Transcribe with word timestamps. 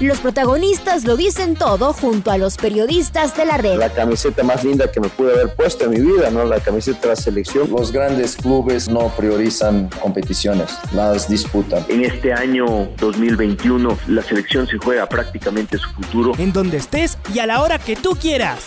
Los 0.00 0.20
protagonistas 0.20 1.04
lo 1.04 1.16
dicen 1.16 1.56
todo 1.56 1.92
junto 1.92 2.30
a 2.30 2.38
los 2.38 2.56
periodistas 2.56 3.36
de 3.36 3.44
la 3.44 3.56
red. 3.56 3.78
La 3.78 3.92
camiseta 3.92 4.44
más 4.44 4.62
linda 4.62 4.88
que 4.92 5.00
me 5.00 5.08
pude 5.08 5.32
haber 5.32 5.52
puesto 5.56 5.86
en 5.86 5.90
mi 5.90 5.98
vida, 5.98 6.30
¿no? 6.30 6.44
La 6.44 6.60
camiseta 6.60 7.00
de 7.00 7.08
la 7.08 7.16
selección. 7.16 7.68
Los 7.68 7.90
grandes 7.90 8.36
clubes 8.36 8.88
no 8.88 9.08
priorizan 9.16 9.90
competiciones, 10.00 10.70
las 10.92 11.28
disputan. 11.28 11.84
En 11.88 12.04
este 12.04 12.32
año 12.32 12.88
2021 12.98 13.98
la 14.06 14.22
selección 14.22 14.68
se 14.68 14.78
juega 14.78 15.08
prácticamente 15.08 15.78
su 15.78 15.90
futuro. 15.90 16.32
En 16.38 16.52
donde 16.52 16.76
estés 16.76 17.18
y 17.34 17.40
a 17.40 17.46
la 17.46 17.60
hora 17.60 17.80
que 17.80 17.96
tú 17.96 18.10
quieras. 18.10 18.66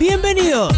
Bienvenidos. 0.00 0.72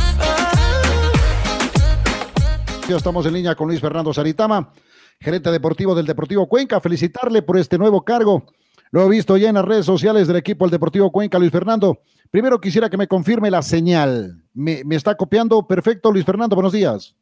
Ya 2.89 2.97
estamos 2.97 3.25
en 3.25 3.35
línea 3.35 3.55
con 3.55 3.69
Luis 3.69 3.81
Fernando 3.81 4.13
Saritama, 4.13 4.73
gerente 5.21 5.53
deportivo 5.53 5.95
del 5.95 6.07
Deportivo 6.07 6.49
Cuenca. 6.49 6.81
Felicitarle 6.81 7.41
por 7.43 7.57
este 7.57 7.79
nuevo 7.79 8.05
cargo 8.05 8.45
lo 8.95 9.03
he 9.03 9.09
visto 9.09 9.37
ya 9.37 9.49
en 9.49 9.57
las 9.57 9.65
redes 9.65 9.85
sociales 9.85 10.29
del 10.29 10.37
equipo 10.37 10.65
del 10.65 10.71
Deportivo 10.71 11.11
Cuenca, 11.11 11.37
Luis 11.37 11.51
Fernando. 11.51 11.99
Primero 12.31 12.61
quisiera 12.61 12.89
que 12.89 12.97
me 12.97 13.09
confirme 13.09 13.51
la 13.51 13.61
señal. 13.61 14.41
¿Me, 14.53 14.85
está 14.91 15.17
copiando 15.17 15.67
perfecto, 15.67 16.13
Luis 16.13 16.25
Fernando? 16.25 16.55
Buenos 16.55 16.73
días. 16.73 17.13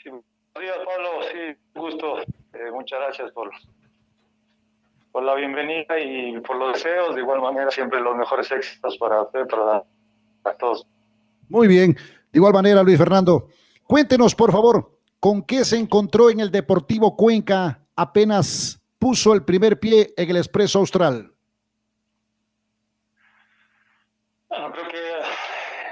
Sí, 0.00 0.10
buenos 0.10 0.60
días, 0.60 0.76
Pablo. 0.86 1.08
Sí, 1.22 1.58
gusto. 1.74 2.18
Eh, 2.20 2.70
muchas 2.72 3.00
gracias 3.00 3.32
por, 3.32 3.50
por 5.10 5.24
la 5.24 5.34
bienvenida 5.34 5.98
y 5.98 6.38
por 6.42 6.54
los 6.54 6.74
deseos. 6.74 7.16
De 7.16 7.22
igual 7.22 7.40
manera, 7.40 7.68
siempre 7.72 8.00
los 8.00 8.14
mejores 8.14 8.52
éxitos 8.52 8.96
para 8.96 9.22
usted, 9.22 9.48
para, 9.48 9.82
para 10.44 10.56
todos. 10.56 10.86
Muy 11.48 11.66
bien. 11.66 11.94
De 11.94 12.38
igual 12.38 12.52
manera, 12.52 12.84
Luis 12.84 12.98
Fernando, 12.98 13.48
cuéntenos, 13.88 14.36
por 14.36 14.52
favor, 14.52 15.00
con 15.18 15.42
qué 15.42 15.64
se 15.64 15.78
encontró 15.78 16.30
en 16.30 16.38
el 16.38 16.52
Deportivo 16.52 17.16
Cuenca 17.16 17.80
apenas 17.96 18.80
puso 19.04 19.34
el 19.34 19.44
primer 19.44 19.78
pie 19.78 20.14
en 20.16 20.30
el 20.30 20.38
Expreso 20.38 20.78
Austral? 20.78 21.30
Bueno, 24.48 24.72
creo 24.72 24.88
que 24.88 25.18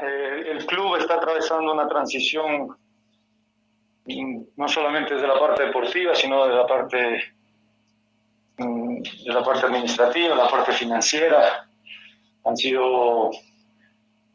eh, 0.07 0.51
el 0.53 0.65
club 0.65 0.97
está 0.97 1.17
atravesando 1.17 1.75
una 1.75 1.87
transición 1.87 2.75
mm, 4.07 4.43
no 4.57 4.67
solamente 4.67 5.17
de 5.17 5.29
la 5.29 5.39
parte 5.39 5.67
deportiva, 5.67 6.15
sino 6.15 6.47
de 6.47 6.55
la 6.55 6.67
parte 6.67 7.35
mm, 8.57 9.03
de 9.03 9.33
la 9.35 9.45
parte 9.45 9.67
administrativa, 9.67 10.35
la 10.35 10.49
parte 10.49 10.73
financiera. 10.73 11.69
Han 12.47 12.57
sido 12.57 13.31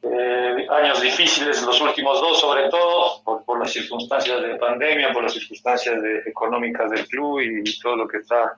eh, 0.04 0.68
años 0.70 1.02
difíciles, 1.02 1.64
los 1.64 1.82
últimos 1.82 2.22
dos 2.22 2.40
sobre 2.40 2.70
todo, 2.70 3.44
por, 3.46 3.60
las 3.60 3.72
circunstancias 3.72 4.42
de 4.42 4.56
pandemia, 4.56 5.12
por 5.12 5.24
las 5.24 5.34
circunstancias 5.34 5.98
económicas 6.26 6.90
del 6.92 7.08
club 7.08 7.42
y, 7.42 7.80
todo 7.82 7.96
lo 7.96 8.08
que 8.08 8.18
está 8.18 8.58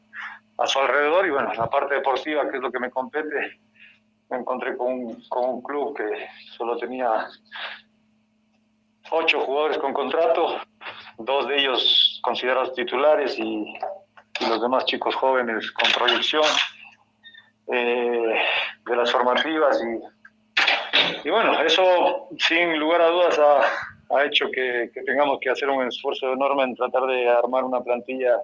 a 0.58 0.68
su 0.68 0.80
alrededor. 0.80 1.26
Y 1.26 1.30
bueno, 1.30 1.54
la 1.54 1.70
parte 1.70 1.96
deportiva, 1.96 2.50
que 2.50 2.58
es 2.58 2.62
lo 2.62 2.72
que 2.72 2.80
me 2.80 2.90
compete, 2.90 3.60
me 4.30 4.38
encontré 4.38 4.76
con, 4.76 4.92
un 5.30 5.62
club 5.62 5.96
que 5.96 6.28
solo 6.58 6.78
tenía 6.78 7.28
ocho 9.12 9.40
jugadores 9.42 9.78
con 9.78 9.94
contrato, 9.94 10.60
dos 11.18 11.48
de 11.48 11.58
ellos 11.58 12.20
considerados 12.22 12.74
titulares 12.74 13.38
y, 13.40 13.74
los 14.48 14.62
demás 14.62 14.86
chicos 14.86 15.14
jóvenes 15.16 15.70
con 15.74 15.92
proyección 15.92 16.46
eh, 17.74 18.42
de 18.86 18.96
las 18.96 19.12
formativas 19.12 19.82
y 19.84 20.02
y 21.24 21.30
bueno, 21.30 21.62
eso 21.62 22.28
sin 22.38 22.78
lugar 22.80 23.02
a 23.02 23.10
dudas 23.10 23.40
ha, 24.10 24.26
hecho 24.26 24.50
que, 24.52 24.92
tengamos 25.06 25.40
que 25.40 25.50
hacer 25.50 25.70
un 25.70 25.88
esfuerzo 25.88 26.34
enorme 26.34 26.64
en 26.64 26.76
tratar 26.76 27.04
de 27.08 27.28
armar 27.28 27.64
una 27.64 27.82
plantilla 27.82 28.42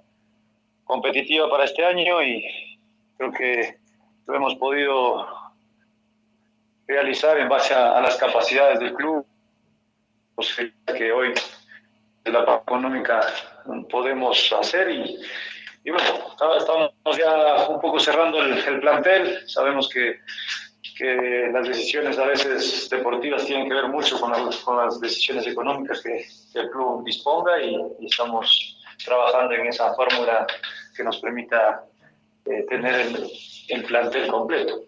competitiva 0.84 1.50
para 1.50 1.66
este 1.66 1.86
año 1.86 2.22
y 2.22 2.46
creo 3.18 3.32
que 3.32 3.78
lo 4.28 4.36
hemos 4.36 4.56
podido 4.56 5.28
realizar 6.88 7.38
en 7.38 7.50
base 7.50 7.74
a, 7.74 8.00
las 8.02 8.16
capacidades 8.18 8.80
del 8.80 8.94
club, 8.94 9.26
que 10.98 11.12
hoy 11.12 11.34
de 12.24 12.32
la 12.32 12.46
parte 12.46 12.64
económica 12.64 13.22
podemos 13.90 14.54
hacer 14.54 14.90
y, 14.90 15.20
bueno, 15.90 16.04
estamos 16.58 17.18
ya 17.18 17.68
un 17.70 17.80
poco 17.80 18.00
cerrando 18.00 18.42
el 18.42 18.80
plantel, 18.80 19.48
sabemos 19.48 19.90
que 19.90 20.20
que 20.96 21.50
las 21.52 21.68
decisiones 21.68 22.18
a 22.18 22.26
veces 22.26 22.90
deportivas 22.90 23.46
tienen 23.46 23.68
que 23.68 23.76
ver 23.76 23.90
mucho 23.90 24.20
con, 24.20 24.32
con 24.64 24.78
las 24.78 25.00
decisiones 25.00 25.46
económicas 25.46 26.02
que, 26.02 26.26
el 26.56 26.70
club 26.70 27.04
disponga 27.04 27.62
y, 27.62 27.76
estamos 28.06 28.78
trabajando 29.04 29.56
en 29.56 29.68
esa 29.68 29.94
fórmula 29.94 30.48
que 30.96 31.04
nos 31.04 31.18
permita 31.18 31.84
eh, 32.46 32.66
tener 32.70 33.08
el, 33.68 33.84
plantel 33.84 34.28
completo. 34.28 34.86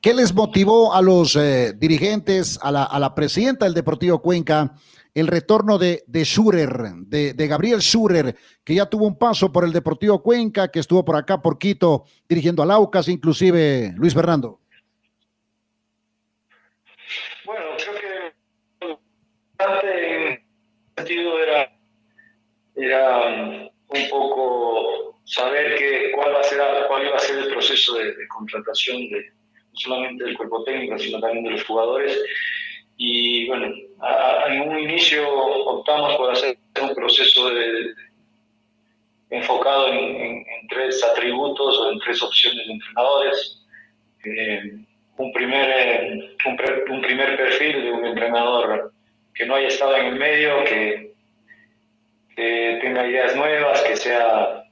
¿Qué 0.00 0.14
les 0.14 0.32
motivó 0.32 0.94
a 0.94 1.02
los 1.02 1.34
eh, 1.34 1.72
dirigentes, 1.76 2.56
a 2.62 2.70
la, 2.70 2.84
a 2.84 3.00
la, 3.00 3.16
presidenta 3.16 3.64
del 3.64 3.74
Deportivo 3.74 4.22
Cuenca, 4.22 4.76
el 5.12 5.26
retorno 5.26 5.76
de, 5.76 6.04
de 6.06 6.24
Schurer, 6.24 6.92
de, 7.06 7.34
de, 7.34 7.46
Gabriel 7.48 7.80
Schurer, 7.80 8.36
que 8.62 8.76
ya 8.76 8.86
tuvo 8.86 9.08
un 9.08 9.18
paso 9.18 9.50
por 9.50 9.64
el 9.64 9.72
Deportivo 9.72 10.22
Cuenca, 10.22 10.68
que 10.68 10.78
estuvo 10.78 11.04
por 11.04 11.16
acá, 11.16 11.42
por 11.42 11.58
Quito, 11.58 12.04
dirigiendo 12.28 12.62
al 12.62 12.70
Aucas, 12.70 13.08
inclusive 13.08 13.92
Luis 13.96 14.14
Fernando? 14.14 14.60
En 19.82 20.42
sentido 20.96 21.42
era, 21.42 21.72
era 22.76 23.26
um, 23.26 23.70
un 23.88 24.08
poco 24.10 25.20
saber 25.24 25.76
que, 25.76 26.12
cuál, 26.12 26.34
va 26.34 26.40
a 26.40 26.44
ser, 26.44 26.60
cuál 26.88 27.06
iba 27.06 27.16
a 27.16 27.20
ser 27.20 27.38
el 27.38 27.48
proceso 27.48 27.94
de, 27.94 28.14
contratación 28.28 29.08
de, 29.08 29.30
no 29.72 29.78
solamente 29.78 30.24
del 30.24 30.36
cuerpo 30.36 30.64
técnico, 30.64 30.98
sino 30.98 31.20
también 31.20 31.44
de 31.44 31.50
los 31.50 31.64
jugadores. 31.64 32.18
Y 32.96 33.46
bueno, 33.46 33.72
en 34.48 34.60
un 34.68 34.78
inicio 34.78 35.26
optamos 35.32 36.16
por 36.16 36.32
hacer 36.32 36.58
un 36.82 36.94
proceso 36.94 37.50
enfocado 39.30 39.88
en, 39.92 40.44
tres 40.68 41.02
atributos 41.02 41.78
o 41.80 41.92
en 41.92 41.98
tres 42.00 42.22
opciones 42.22 42.66
de 42.66 42.72
entrenadores. 42.72 43.64
Eh, 44.24 44.76
un, 45.16 45.32
primer, 45.32 45.70
eh, 45.70 46.36
un, 46.46 47.00
primer 47.00 47.36
perfil 47.36 47.82
de 47.82 47.90
un 47.90 48.06
entrenador 48.06 48.92
que 49.34 49.46
no 49.46 49.54
haya 49.54 49.68
estado 49.68 49.96
en 49.96 50.06
el 50.06 50.16
medio, 50.16 50.64
que, 50.64 51.10
tenga 52.80 53.06
ideas 53.06 53.36
nuevas, 53.36 53.82
que 53.82 53.96
sea 53.96 54.64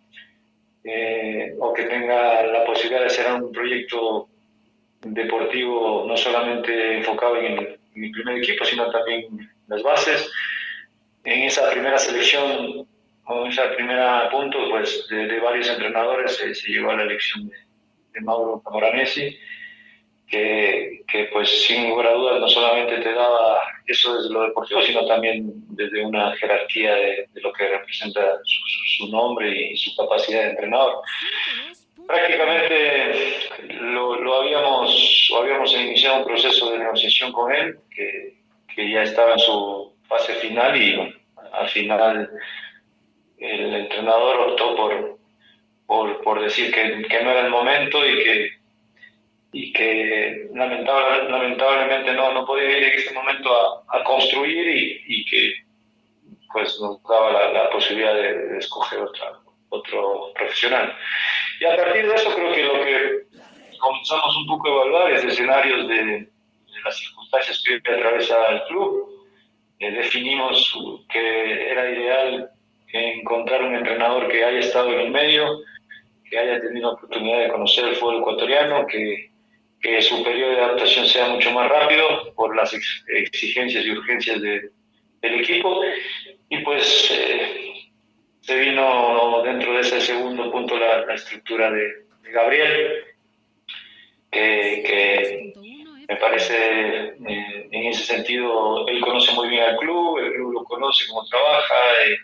eh, 0.85 1.55
o 1.61 1.75
que 1.75 1.85
tenga 1.85 2.43
la 2.45 2.65
posibilidad 2.65 3.01
de 3.01 3.09
hacer 3.09 3.31
un 3.31 3.53
proyecto 3.53 4.27
deportivo 5.03 6.07
no 6.09 6.17
solamente 6.17 6.97
enfocado 6.97 7.37
en 7.37 7.59
el, 7.59 7.79
primer 8.13 8.39
equipo, 8.39 8.65
sino 8.65 8.91
también 8.91 9.25
en 9.25 9.51
las 9.67 9.83
bases. 9.83 10.31
En 11.25 11.43
esa 11.43 11.69
primera 11.71 11.99
selección, 11.99 12.87
o 13.27 13.45
en 13.45 13.53
esa 13.53 13.71
primera 13.75 14.31
punto, 14.31 14.59
pues 14.71 15.07
de, 15.11 15.39
varios 15.41 15.69
entrenadores 15.69 16.37
se, 16.37 16.71
llegó 16.71 16.93
a 16.93 16.97
la 16.97 17.03
elección 17.03 17.49
de, 17.49 17.57
de 18.15 18.21
Mauro 18.23 18.63
Camoranesi 18.65 19.37
que, 20.29 21.29
pues 21.33 21.63
sin 21.63 21.89
lugar 21.89 22.09
a 22.09 22.13
dudas 22.13 22.41
no 22.41 22.49
solamente 22.49 22.99
te 22.99 23.13
daba 23.13 23.61
eso 23.87 24.15
desde 24.15 24.33
lo 24.33 24.43
deportivo, 24.43 24.83
sino 24.83 25.07
también 25.07 25.45
desde 25.69 26.05
una 26.05 26.37
jerarquía 26.37 26.95
de, 26.95 27.29
lo 27.35 27.53
que 27.53 27.69
representa 27.69 28.39
su, 28.45 29.09
nombre 29.09 29.73
y 29.73 29.77
su 29.77 29.95
capacidad 29.97 30.43
de 30.43 30.51
entrenador. 30.51 31.03
Prácticamente 32.07 33.39
lo, 33.81 34.41
habíamos, 34.41 35.31
habíamos 35.39 35.75
iniciado 35.75 36.19
un 36.19 36.27
proceso 36.27 36.71
de 36.73 36.79
negociación 36.79 37.33
con 37.33 37.53
él, 37.53 37.79
que, 37.95 38.37
ya 38.77 39.03
estaba 39.03 39.33
en 39.33 39.41
su 39.41 39.93
fase 40.07 40.35
final 40.35 40.81
y 40.81 41.13
al 41.53 41.69
final 41.69 42.31
el 43.39 43.75
entrenador 43.75 44.51
optó 44.51 44.77
por, 44.77 45.19
por, 45.85 46.23
por 46.23 46.41
decir 46.41 46.73
que, 46.73 47.03
que 47.09 47.25
no 47.25 47.33
era 47.33 47.41
el 47.41 47.51
momento 47.51 48.07
y 48.07 48.23
que 48.23 48.58
y 49.53 49.73
que 49.73 50.49
lamentable, 50.55 51.31
lamentablemente 51.31 52.13
no, 52.13 52.33
no 52.33 52.45
podía 52.45 52.79
ir 52.79 52.85
en 52.85 52.99
este 52.99 53.15
momento 53.15 53.85
a, 53.89 54.05
construir 54.05 54.69
y, 54.69 55.03
y, 55.07 55.25
que 55.25 55.55
pues 56.53 56.79
nos 56.81 57.03
daba 57.05 57.53
la, 57.53 57.71
posibilidad 57.71 58.15
de, 58.15 58.59
escoger 58.59 59.01
otra, 59.01 59.39
otro 59.71 60.33
profesional. 60.35 60.95
Y 61.61 61.65
a 61.65 61.77
partir 61.77 62.09
de 62.09 62.15
eso 62.15 62.35
creo 62.35 62.53
que 62.53 62.65
lo 62.65 62.85
que 62.85 63.29
comenzamos 63.79 64.37
un 64.37 64.47
poco 64.47 64.69
a 64.69 64.73
evaluar 64.73 65.13
es 65.13 65.25
escenarios 65.25 65.89
de, 65.89 66.29
las 66.85 66.97
circunstancias 66.97 67.63
que 67.67 67.93
atraviesa 67.93 68.49
el 68.51 68.63
club, 68.65 69.27
eh, 69.81 69.91
definimos 69.91 70.73
que 71.09 71.71
era 71.71 71.91
ideal 71.91 72.51
encontrar 72.93 73.63
un 73.65 73.75
entrenador 73.75 74.29
que 74.29 74.45
haya 74.45 74.61
estado 74.61 74.93
en 74.93 75.01
el 75.01 75.11
medio, 75.11 75.61
que 76.31 76.39
haya 76.39 76.61
tenido 76.61 76.89
la 76.89 76.95
oportunidad 76.95 77.41
de 77.41 77.49
conocer 77.49 77.89
el 77.89 77.97
fútbol 77.97 78.19
ecuatoriano, 78.19 78.87
que, 78.87 79.31
que 79.81 80.03
su 80.03 80.23
periodo 80.23 80.51
de 80.53 80.61
adaptación 80.61 81.07
sea 81.07 81.29
mucho 81.29 81.51
más 81.53 81.69
rápido 81.69 82.35
por 82.35 82.57
las 82.57 82.75
exigencias 83.09 83.85
y 83.85 83.91
urgencias 83.91 84.41
de, 84.41 84.71
del 85.23 85.41
equipo. 85.41 85.83
Y 86.49 86.59
pues 86.59 87.11
eh, 87.13 87.91
se 88.41 88.59
vino 88.59 89.43
dentro 89.45 89.75
de 89.75 89.81
ese 89.81 90.01
segundo 90.01 90.51
punto 90.51 90.79
la, 90.79 91.05
la 91.07 91.15
estructura 91.15 91.71
de, 91.71 92.09
Gabriel, 92.31 93.05
que, 94.31 95.53
me 96.09 96.17
parece 96.17 97.15
eh, 97.29 97.69
en 97.71 97.87
ese 97.87 98.05
sentido, 98.05 98.87
él 98.89 99.01
conoce 99.01 99.33
muy 99.35 99.49
bien 99.49 99.63
al 99.63 99.77
club, 99.77 100.19
el 100.19 100.33
club 100.33 100.53
lo 100.53 100.65
conoce, 100.65 101.07
cómo 101.09 101.25
trabaja, 101.27 101.75
eh, 102.07 102.17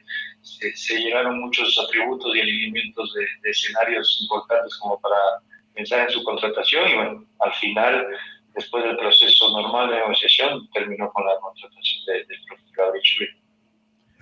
se, 0.42 0.98
llegaron 0.98 1.40
muchos 1.40 1.78
atributos 1.86 2.34
y 2.34 2.40
alineamientos 2.40 3.12
de, 3.14 3.50
escenarios 3.50 4.18
importantes 4.22 4.74
como 4.76 4.98
para 5.00 5.16
pensar 5.74 6.00
en 6.00 6.10
su 6.10 6.22
contratación 6.22 6.88
y 6.88 6.94
bueno, 6.94 7.24
al 7.40 7.52
final, 7.54 8.06
después 8.54 8.84
del 8.84 8.96
proceso 8.96 9.50
normal 9.50 9.90
de 9.90 9.96
negociación, 9.96 10.68
terminó 10.72 11.10
con 11.12 11.26
la 11.26 11.38
contratación 11.40 12.04
del 12.06 12.26
de 12.26 13.34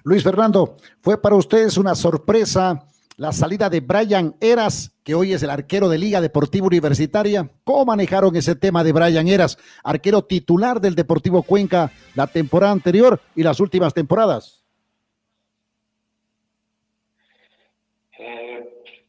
Luis 0.04 0.25
Fernando, 0.25 0.76
¿fue 1.00 1.20
para 1.20 1.37
ustedes 1.37 1.76
una 1.76 1.94
sorpresa 1.94 2.87
la 3.16 3.31
salida 3.31 3.70
de 3.70 3.81
Brian 3.81 4.34
Eras, 4.40 4.90
que 5.04 5.14
hoy 5.14 5.32
es 5.32 5.43
el 5.43 5.50
arquero 5.50 5.88
de 5.88 5.99
Liga 5.99 6.20
Deportiva 6.20 6.66
Universitaria? 6.66 7.49
¿Cómo 7.62 7.84
manejaron 7.84 8.34
ese 8.34 8.56
tema 8.56 8.82
de 8.82 8.93
Brian 8.93 9.28
Eras, 9.28 9.58
arquero 9.84 10.22
titular 10.22 10.81
del 10.81 10.94
Deportivo 10.94 11.43
Cuenca 11.43 11.93
la 12.14 12.26
temporada 12.26 12.72
anterior 12.72 13.20
y 13.37 13.43
las 13.43 13.60
últimas 13.60 13.94
temporadas? 13.94 14.62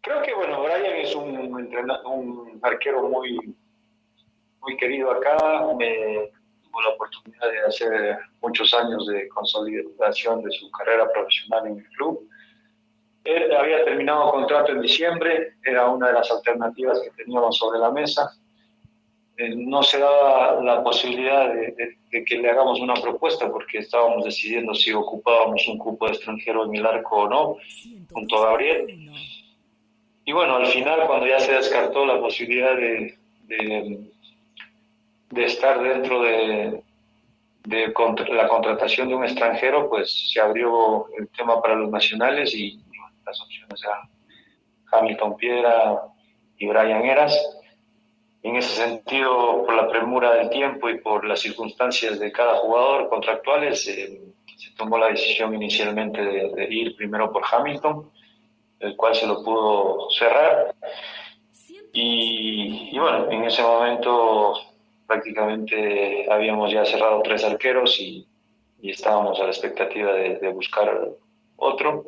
Creo 0.04 0.22
que, 0.22 0.34
bueno, 0.36 0.53
un, 1.54 2.00
un 2.06 2.60
arquero 2.62 3.08
muy, 3.10 3.56
muy 4.62 4.78
querido 4.78 5.12
acá. 5.12 5.38
Me 5.78 6.32
tuvo 6.64 6.82
la 6.82 6.90
oportunidad 6.90 7.52
de 7.52 7.60
hacer 7.68 8.20
muchos 8.42 8.74
años 8.74 9.06
de 9.08 9.28
consolidación 9.30 10.44
de 10.44 10.52
su 10.52 10.70
carrera 10.72 11.12
profesional 11.12 11.68
en 11.68 11.80
el 11.80 11.88
club. 11.90 12.28
Él 13.24 13.56
había 13.56 13.86
terminado 13.86 14.32
contrato 14.32 14.74
en 14.74 14.82
diciembre, 14.82 15.54
era 15.64 15.88
una 15.90 16.08
de 16.08 16.14
las 16.14 16.30
alternativas 16.30 17.00
que 17.00 17.12
teníamos 17.12 17.58
sobre 17.58 17.80
la 17.80 17.90
mesa. 17.90 18.36
Eh, 19.38 19.56
no 19.56 19.82
se 19.82 19.98
daba 19.98 20.62
la 20.62 20.84
posibilidad 20.84 21.52
de, 21.54 21.98
de, 22.12 22.26
que 22.26 22.38
le 22.38 22.52
hagamos 22.52 22.80
una 22.80 22.94
propuesta 22.96 23.50
porque 23.50 23.80
estábamos 23.80 24.26
decidiendo 24.26 24.76
si 24.76 24.94
ocupábamos 24.94 25.68
un 25.68 25.80
cupo 25.80 26.06
de 26.06 26.12
extranjero 26.12 26.66
en 26.66 26.76
el 26.76 26.86
arco 26.86 27.24
o 27.24 27.30
no, 27.30 27.56
junto 28.12 28.38
a 28.38 28.50
Gabriel. 28.50 29.10
Y 30.26 30.32
bueno, 30.32 30.56
al 30.56 30.68
final, 30.68 31.06
cuando 31.06 31.28
ya 31.28 31.40
se 31.40 31.54
descartó 31.54 32.06
la 32.06 32.20
posibilidad 32.20 32.76
de, 32.76 33.18
de, 35.30 35.44
estar 35.44 35.82
dentro 35.82 36.22
de, 36.22 36.82
de 37.66 37.94
la 38.30 38.48
contratación 38.48 39.10
de 39.10 39.16
un 39.16 39.26
extranjero, 39.26 39.90
pues 39.90 40.32
se 40.32 40.40
abrió 40.40 41.08
el 41.18 41.28
tema 41.30 41.62
para 41.62 41.76
los 41.76 41.90
nacionales 41.90 42.54
y, 42.54 42.80
las 43.26 43.42
opciones 43.42 43.82
eran 43.86 44.10
Hamilton 44.92 45.38
Piedra 45.38 46.02
y 46.58 46.68
Brian 46.68 47.06
Eras. 47.06 47.38
En 48.42 48.58
ese 48.58 48.76
sentido, 48.76 49.64
por 49.66 49.74
la 49.76 49.88
premura 49.88 50.34
del 50.36 50.50
tiempo 50.50 50.90
y 50.90 51.00
por 51.00 51.26
las 51.26 51.40
circunstancias 51.40 52.20
de 52.20 52.32
cada 52.34 52.56
jugador 52.58 53.08
contractuales, 53.08 53.88
eh, 53.88 54.22
se 54.58 54.72
tomó 54.76 54.98
la 54.98 55.08
decisión 55.08 55.56
inicialmente 55.56 56.22
de, 56.22 56.68
ir 56.70 56.96
primero 56.98 57.32
por 57.32 57.44
Hamilton 57.50 58.12
el 58.84 58.96
cual 58.96 59.16
se 59.16 59.28
lo 59.28 59.44
pudo 59.44 60.10
cerrar. 60.12 60.76
Y, 61.92 62.98
bueno, 62.98 63.30
en 63.32 63.44
ese 63.44 63.62
momento 63.62 64.56
prácticamente 65.06 66.26
habíamos 66.32 66.72
ya 66.72 66.86
cerrado 66.86 67.22
tres 67.24 67.44
arqueros 67.44 68.00
y, 68.00 68.28
estábamos 68.82 69.40
a 69.40 69.44
la 69.44 69.50
expectativa 69.50 70.12
de, 70.14 70.52
buscar 70.52 71.10
otro. 71.56 72.04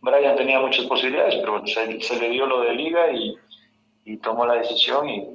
Brian 0.00 0.36
tenía 0.36 0.58
muchas 0.58 0.86
posibilidades, 0.86 1.36
pero 1.36 1.52
bueno, 1.52 1.66
se, 1.66 2.18
le 2.18 2.30
dio 2.30 2.46
lo 2.46 2.60
de 2.62 2.74
liga 2.74 3.12
y, 3.12 3.36
tomó 4.18 4.46
la 4.46 4.54
decisión 4.54 5.08
y 5.08 5.26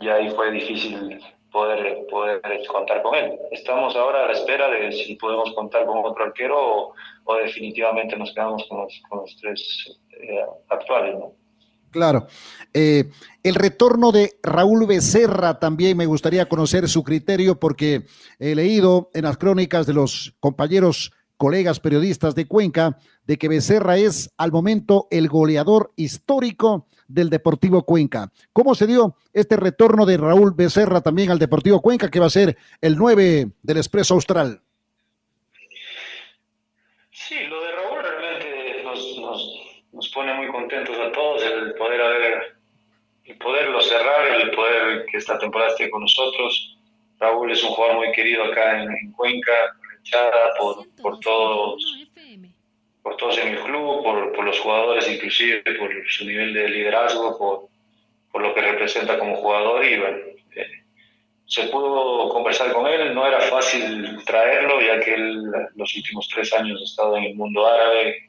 ya 0.00 0.14
ahí 0.14 0.30
fue 0.30 0.50
difícil 0.50 1.20
poder, 1.50 2.06
poder 2.10 2.40
contar 2.66 3.02
con 3.02 3.14
él. 3.14 3.38
Estamos 3.50 3.94
ahora 3.96 4.24
a 4.24 4.26
la 4.26 4.32
espera 4.32 4.68
de 4.68 4.92
si 4.92 5.16
podemos 5.16 5.52
contar 5.54 5.86
con 5.86 5.98
otro 6.04 6.24
arquero 6.24 6.92
o, 7.24 7.36
definitivamente 7.36 8.16
nos 8.16 8.32
quedamos 8.32 8.66
con 8.68 8.86
los, 9.20 9.36
tres 9.40 9.98
eh, 10.20 10.44
actuales. 10.68 11.16
Claro. 11.90 12.26
Eh, 12.72 13.10
el 13.42 13.54
retorno 13.54 14.12
de 14.12 14.32
Raúl 14.42 14.86
Becerra 14.86 15.58
también 15.58 15.96
me 15.96 16.06
gustaría 16.06 16.48
conocer 16.48 16.88
su 16.88 17.02
criterio 17.02 17.58
porque 17.58 18.02
he 18.38 18.54
leído 18.54 19.10
en 19.12 19.24
las 19.24 19.38
crónicas 19.38 19.86
de 19.86 19.94
los 19.94 20.34
compañeros 20.40 21.12
colegas 21.40 21.80
periodistas 21.80 22.34
de 22.34 22.46
Cuenca 22.46 22.98
de 23.26 23.38
que 23.38 23.48
Becerra 23.48 23.96
es 23.96 24.30
al 24.36 24.52
momento 24.52 25.08
el 25.10 25.26
goleador 25.26 25.90
histórico 25.96 26.86
del 27.08 27.30
Deportivo 27.30 27.82
Cuenca. 27.84 28.30
¿Cómo 28.52 28.74
se 28.74 28.86
dio 28.86 29.16
este 29.32 29.56
retorno 29.56 30.04
de 30.04 30.18
Raúl 30.18 30.52
Becerra 30.54 31.00
también 31.00 31.30
al 31.30 31.38
Deportivo 31.38 31.80
Cuenca, 31.80 32.10
que 32.10 32.20
va 32.20 32.26
a 32.26 32.30
ser 32.30 32.58
el 32.82 32.94
9 32.94 33.52
del 33.62 33.76
Expreso 33.78 34.12
Austral? 34.12 34.60
Sí, 37.10 37.36
lo 37.48 37.62
de 37.62 37.72
Raúl 37.72 38.02
realmente 38.02 38.82
nos, 39.92 40.08
pone 40.10 40.34
muy 40.34 40.48
contentos 40.48 40.94
a 40.98 41.10
todos 41.10 41.42
el 41.42 41.72
poder 41.72 42.02
haber, 42.02 42.56
el 43.24 43.38
poderlo 43.38 43.80
cerrar, 43.80 44.42
el 44.42 44.50
poder 44.50 45.06
que 45.06 45.16
esta 45.16 45.38
temporada 45.38 45.70
esté 45.70 45.88
con 45.88 46.02
nosotros. 46.02 46.76
Raúl 47.18 47.50
es 47.50 47.64
un 47.64 47.70
jugador 47.70 47.96
muy 47.96 48.12
querido 48.12 48.44
acá 48.44 48.82
en, 48.82 49.12
Cuenca, 49.12 49.79
por, 50.58 50.86
por 51.00 51.20
todos 51.20 52.00
por 53.02 53.16
todos 53.16 53.38
en 53.38 53.48
el 53.48 53.60
club, 53.60 54.02
por, 54.02 54.32
por, 54.32 54.44
los 54.44 54.58
jugadores 54.60 55.10
inclusive, 55.10 55.62
por 55.78 55.90
su 56.08 56.26
nivel 56.26 56.52
de 56.52 56.68
liderazgo, 56.68 57.38
por, 57.38 57.68
por 58.30 58.42
lo 58.42 58.54
que 58.54 58.60
representa 58.60 59.18
como 59.18 59.36
jugador 59.36 59.84
y 59.84 59.98
bueno, 59.98 60.18
eh, 60.54 60.66
se 61.46 61.64
pudo 61.68 62.28
conversar 62.28 62.72
con 62.72 62.86
él, 62.86 63.14
no 63.14 63.26
era 63.26 63.40
fácil 63.40 64.22
traerlo 64.24 64.80
ya 64.80 65.00
que 65.00 65.14
él 65.14 65.50
los 65.76 65.96
últimos 65.96 66.28
tres 66.28 66.52
años 66.52 66.80
ha 66.80 66.84
estado 66.84 67.16
en 67.16 67.24
el 67.24 67.34
mundo 67.34 67.66
árabe, 67.66 68.22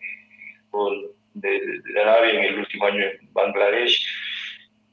de, 1.33 1.81
de 1.83 2.01
Arabia, 2.01 2.33
en 2.33 2.43
el 2.45 2.59
último 2.59 2.85
año 2.85 3.03
en 3.03 3.33
Bangladesh 3.33 4.05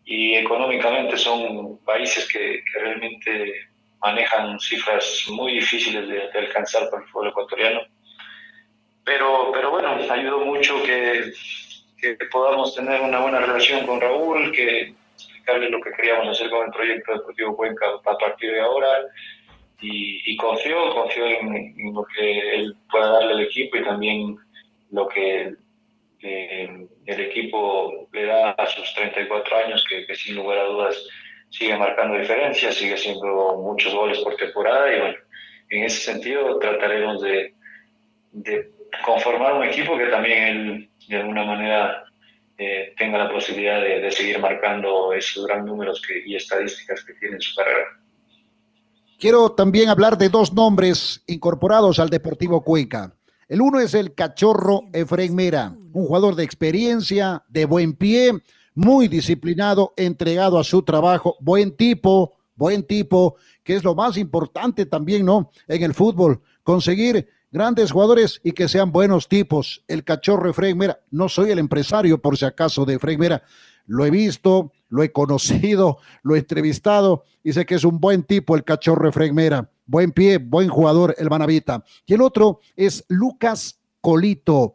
y 0.05 0.35
económicamente 0.35 1.17
son 1.17 1.79
países 1.85 2.27
que, 2.33 2.63
que 2.65 2.79
realmente 2.81 3.68
manejan 4.01 4.59
cifras 4.61 5.25
muy 5.29 5.55
difíciles 5.55 6.09
de, 6.09 6.39
alcanzar 6.39 6.89
para 6.91 7.03
el 7.03 7.09
fútbol 7.09 7.29
ecuatoriano 7.29 7.81
pero, 9.09 9.51
pero 9.55 9.71
bueno, 9.71 9.89
ayudó 9.89 10.45
mucho 10.45 10.83
que, 10.83 11.33
que, 11.99 12.15
podamos 12.31 12.75
tener 12.75 13.01
una 13.01 13.21
buena 13.21 13.41
relación 13.41 13.87
con 13.87 14.03
Raúl, 14.03 14.53
que 14.53 14.93
explicarle 15.15 15.71
lo 15.71 15.81
que 15.81 15.93
queríamos 15.93 16.29
hacer 16.29 16.51
con 16.51 16.67
el 16.67 16.73
proyecto 16.73 17.13
Deportivo 17.13 17.57
Cuenca 17.57 17.87
a 18.05 18.19
partir 18.19 18.53
de 18.53 18.61
ahora. 18.61 18.89
Y, 19.81 20.37
confió, 20.37 20.91
confió 20.91 21.25
en, 21.25 21.95
lo 21.95 22.05
que 22.05 22.55
él 22.55 22.77
pueda 22.91 23.13
darle 23.13 23.33
al 23.33 23.41
equipo 23.41 23.79
y 23.79 23.85
también 23.85 24.37
lo 24.91 25.09
que 25.09 25.55
eh, 26.21 26.87
el 27.07 27.21
equipo 27.21 28.09
le 28.13 28.27
da 28.27 28.51
a 28.51 28.67
sus 28.67 28.93
34 28.93 29.57
años, 29.57 29.85
que, 29.89 30.15
sin 30.15 30.37
lugar 30.37 30.59
a 30.59 30.65
dudas 30.65 31.09
sigue 31.51 31.77
marcando 31.77 32.19
diferencias, 32.19 32.75
sigue 32.75 32.95
haciendo 32.95 33.57
muchos 33.57 33.95
goles 33.95 34.19
por 34.19 34.37
temporada 34.37 34.95
y 34.95 35.01
bueno, 35.01 35.19
en 35.71 35.85
ese 35.85 36.01
sentido 36.01 36.59
trataremos 36.59 37.23
de, 37.23 37.55
de 38.33 38.71
conformar 39.05 39.55
un 39.55 39.65
equipo 39.65 39.97
que 39.97 40.07
también 40.07 40.43
él 40.45 40.91
de 41.09 41.17
alguna 41.17 41.45
manera 41.45 42.05
eh, 42.61 42.93
tenga 42.97 43.19
la 43.19 43.31
posibilidad 43.31 43.81
de, 43.81 44.11
seguir 44.11 44.39
marcando 44.41 45.13
esos 45.13 45.47
grandes 45.47 45.67
números 45.67 46.03
que, 46.07 46.23
y 46.27 46.35
estadísticas 46.35 47.05
que 47.05 47.15
tiene 47.15 47.37
en 47.37 47.41
su 47.41 47.55
carrera. 47.55 47.87
Quiero 49.19 49.53
también 49.53 49.89
hablar 49.89 50.19
de 50.19 50.29
dos 50.29 50.53
nombres 50.53 51.23
incorporados 51.27 51.99
al 51.99 52.09
Deportivo 52.09 52.63
Cuenca. 52.63 53.13
El 53.49 53.63
uno 53.63 53.81
es 53.81 53.95
el 53.95 54.15
cachorro 54.15 54.83
Efraín 54.93 55.35
Mera, 55.35 55.73
un 55.93 56.07
jugador 56.07 56.35
de 56.35 56.45
experiencia, 56.45 57.43
de 57.49 57.65
buen 57.65 57.95
pie, 57.95 58.33
muy 58.79 59.09
disciplinado, 59.09 59.93
entregado 59.97 60.57
a 60.57 60.63
su 60.63 60.83
trabajo, 60.83 61.37
buen 61.41 61.77
tipo, 61.77 62.37
buen 62.55 62.85
tipo, 62.85 63.35
que 63.65 63.75
es 63.75 63.83
lo 63.83 63.97
más 63.97 64.17
importante 64.17 64.87
también, 64.87 65.25
¿no? 65.27 65.51
En 65.67 65.83
el 65.83 65.95
fútbol, 65.95 66.41
conseguir 66.63 67.29
grandes 67.51 67.91
jugadores 67.91 68.41
y 68.45 68.53
que 68.53 68.69
sean 68.69 68.93
buenos 68.93 69.27
tipos. 69.27 69.83
El 69.89 70.05
cachorro 70.05 70.49
Efraín 70.49 70.79
Mera, 70.79 71.01
no 71.11 71.29
soy 71.29 71.51
el 71.51 71.59
empresario 71.59 72.23
por 72.23 72.39
si 72.39 72.45
acaso 72.45 72.85
de 72.85 72.95
Efraín 72.95 73.19
Mera, 73.19 73.43
lo 73.87 74.07
he 74.07 74.13
visto, 74.13 74.71
lo 74.91 75.03
he 75.03 75.11
conocido, 75.11 75.99
lo 76.23 76.37
he 76.37 76.39
entrevistado 76.39 77.25
y 77.43 77.55
sé 77.55 77.67
que 77.67 77.75
es 77.75 77.85
un 77.85 77.99
buen 77.99 78.23
tipo 78.23 78.55
el 78.55 78.63
cachorro 78.63 79.09
Efraín 79.09 79.35
Mera. 79.35 79.69
Buen 79.87 80.13
pie, 80.13 80.39
buen 80.39 80.69
jugador 80.69 81.17
el 81.19 81.29
Manavita. 81.29 81.85
Y 82.07 82.15
el 82.15 82.23
otro 82.23 82.61
es 82.77 83.05
Lucas 83.09 83.81
Colito. 84.01 84.75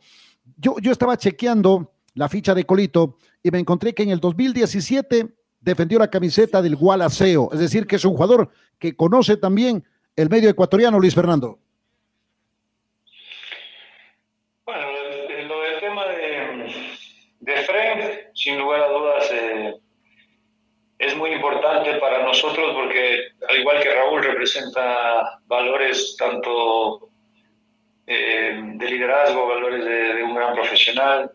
Yo, 0.57 0.75
yo 0.81 0.91
estaba 0.91 1.15
chequeando 1.15 1.93
la 2.15 2.27
ficha 2.27 2.53
de 2.53 2.65
Colito 2.65 3.15
y 3.43 3.51
me 3.51 3.59
encontré 3.59 3.93
que 3.93 4.03
en 4.03 4.09
el 4.09 4.19
2017 4.19 5.27
defendió 5.59 5.99
la 5.99 6.09
camiseta 6.09 6.61
del 6.61 6.75
Gualaceo, 6.75 7.49
es 7.53 7.59
decir, 7.59 7.85
que 7.85 7.97
es 7.97 8.05
un 8.05 8.13
jugador 8.13 8.49
que 8.79 8.95
conoce 8.95 9.37
también 9.37 9.83
el 10.15 10.29
medio 10.29 10.49
ecuatoriano, 10.49 10.99
Luis 10.99 11.13
Fernando. 11.13 11.59
Bueno, 14.65 14.87
lo 15.47 15.61
del 15.61 15.79
tema 15.79 16.07
de, 16.07 16.71
de 17.39 18.31
sin 18.33 18.57
lugar 18.57 18.81
a 18.81 18.87
dudas, 18.87 19.31
eh, 19.31 19.73
es 20.99 21.15
muy 21.17 21.31
importante 21.31 21.95
para 21.95 22.23
nosotros 22.23 22.73
porque, 22.75 23.27
al 23.49 23.59
igual 23.59 23.81
que 23.81 23.93
Raúl, 23.93 24.23
representa 24.23 25.39
valores 25.47 26.15
tanto 26.17 27.09
eh, 28.07 28.61
de 28.75 28.89
liderazgo, 28.89 29.47
valores 29.47 29.83
de, 29.83 30.23
un 30.23 30.35
gran 30.35 30.53
profesional. 30.53 31.31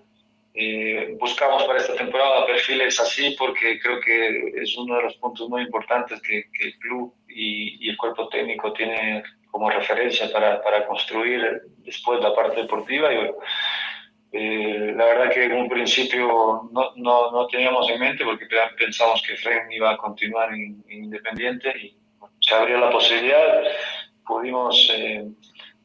Buscamos 1.18 1.64
para 1.64 1.78
esta 1.78 1.94
temporada 1.94 2.46
perfiles 2.46 3.00
así 3.00 3.34
porque 3.38 3.78
creo 3.80 4.00
que 4.00 4.52
es 4.56 4.76
uno 4.76 4.96
de 4.96 5.02
los 5.02 5.16
puntos 5.16 5.48
muy 5.48 5.62
importantes 5.62 6.20
que, 6.22 6.44
el 6.60 6.78
club 6.78 7.14
y, 7.28 7.88
el 7.88 7.96
cuerpo 7.96 8.28
técnico 8.28 8.72
tienen 8.72 9.22
como 9.50 9.70
referencia 9.70 10.30
para, 10.32 10.62
para, 10.62 10.87
construir 10.87 11.62
después 11.78 12.20
la 12.20 12.34
parte 12.34 12.62
deportiva. 12.62 13.12
Y 13.12 13.30
eh, 14.32 14.92
la 14.94 15.06
verdad 15.06 15.32
que 15.32 15.44
en 15.44 15.52
un 15.52 15.68
principio 15.68 16.68
no, 16.70 16.92
no, 16.96 17.30
no, 17.30 17.46
teníamos 17.46 17.88
en 17.90 17.98
mente 17.98 18.25
porque 18.25 18.46
pensamos 18.76 19.22
que 19.22 19.37
Fren 19.37 19.72
iba 19.72 19.90
a 19.90 19.96
continuar 19.96 20.52
en, 20.52 20.84
Independiente 20.88 21.72
y 21.78 21.96
se 22.40 22.54
abrió 22.54 22.78
la 22.78 22.90
posibilidad, 22.90 23.62
pudimos 24.26 24.92
eh, 24.94 25.26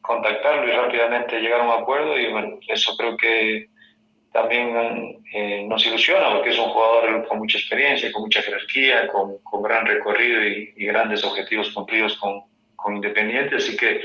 contactarlo 0.02 0.68
y 0.68 0.76
rápidamente 0.76 1.40
llegar 1.40 1.62
a 1.62 1.64
un 1.64 1.82
acuerdo 1.82 2.18
y 2.18 2.30
bueno, 2.30 2.58
eso 2.68 2.94
creo 2.96 3.16
que 3.16 3.70
también 4.34 5.22
eh, 5.32 5.64
nos 5.64 5.86
ilusiona 5.86 6.28
porque 6.32 6.50
es 6.50 6.58
un 6.58 6.70
jugador 6.70 7.24
con 7.28 7.38
mucha 7.38 7.56
experiencia, 7.56 8.10
con 8.10 8.22
mucha 8.22 8.42
jerarquía, 8.42 9.06
con, 9.06 9.38
con 9.44 9.62
gran 9.62 9.86
recorrido 9.86 10.44
y, 10.44 10.74
y, 10.76 10.86
grandes 10.86 11.22
objetivos 11.22 11.70
cumplidos 11.70 12.16
con, 12.16 12.42
con 12.74 12.96
Independiente, 12.96 13.54
así 13.54 13.76
que 13.76 14.00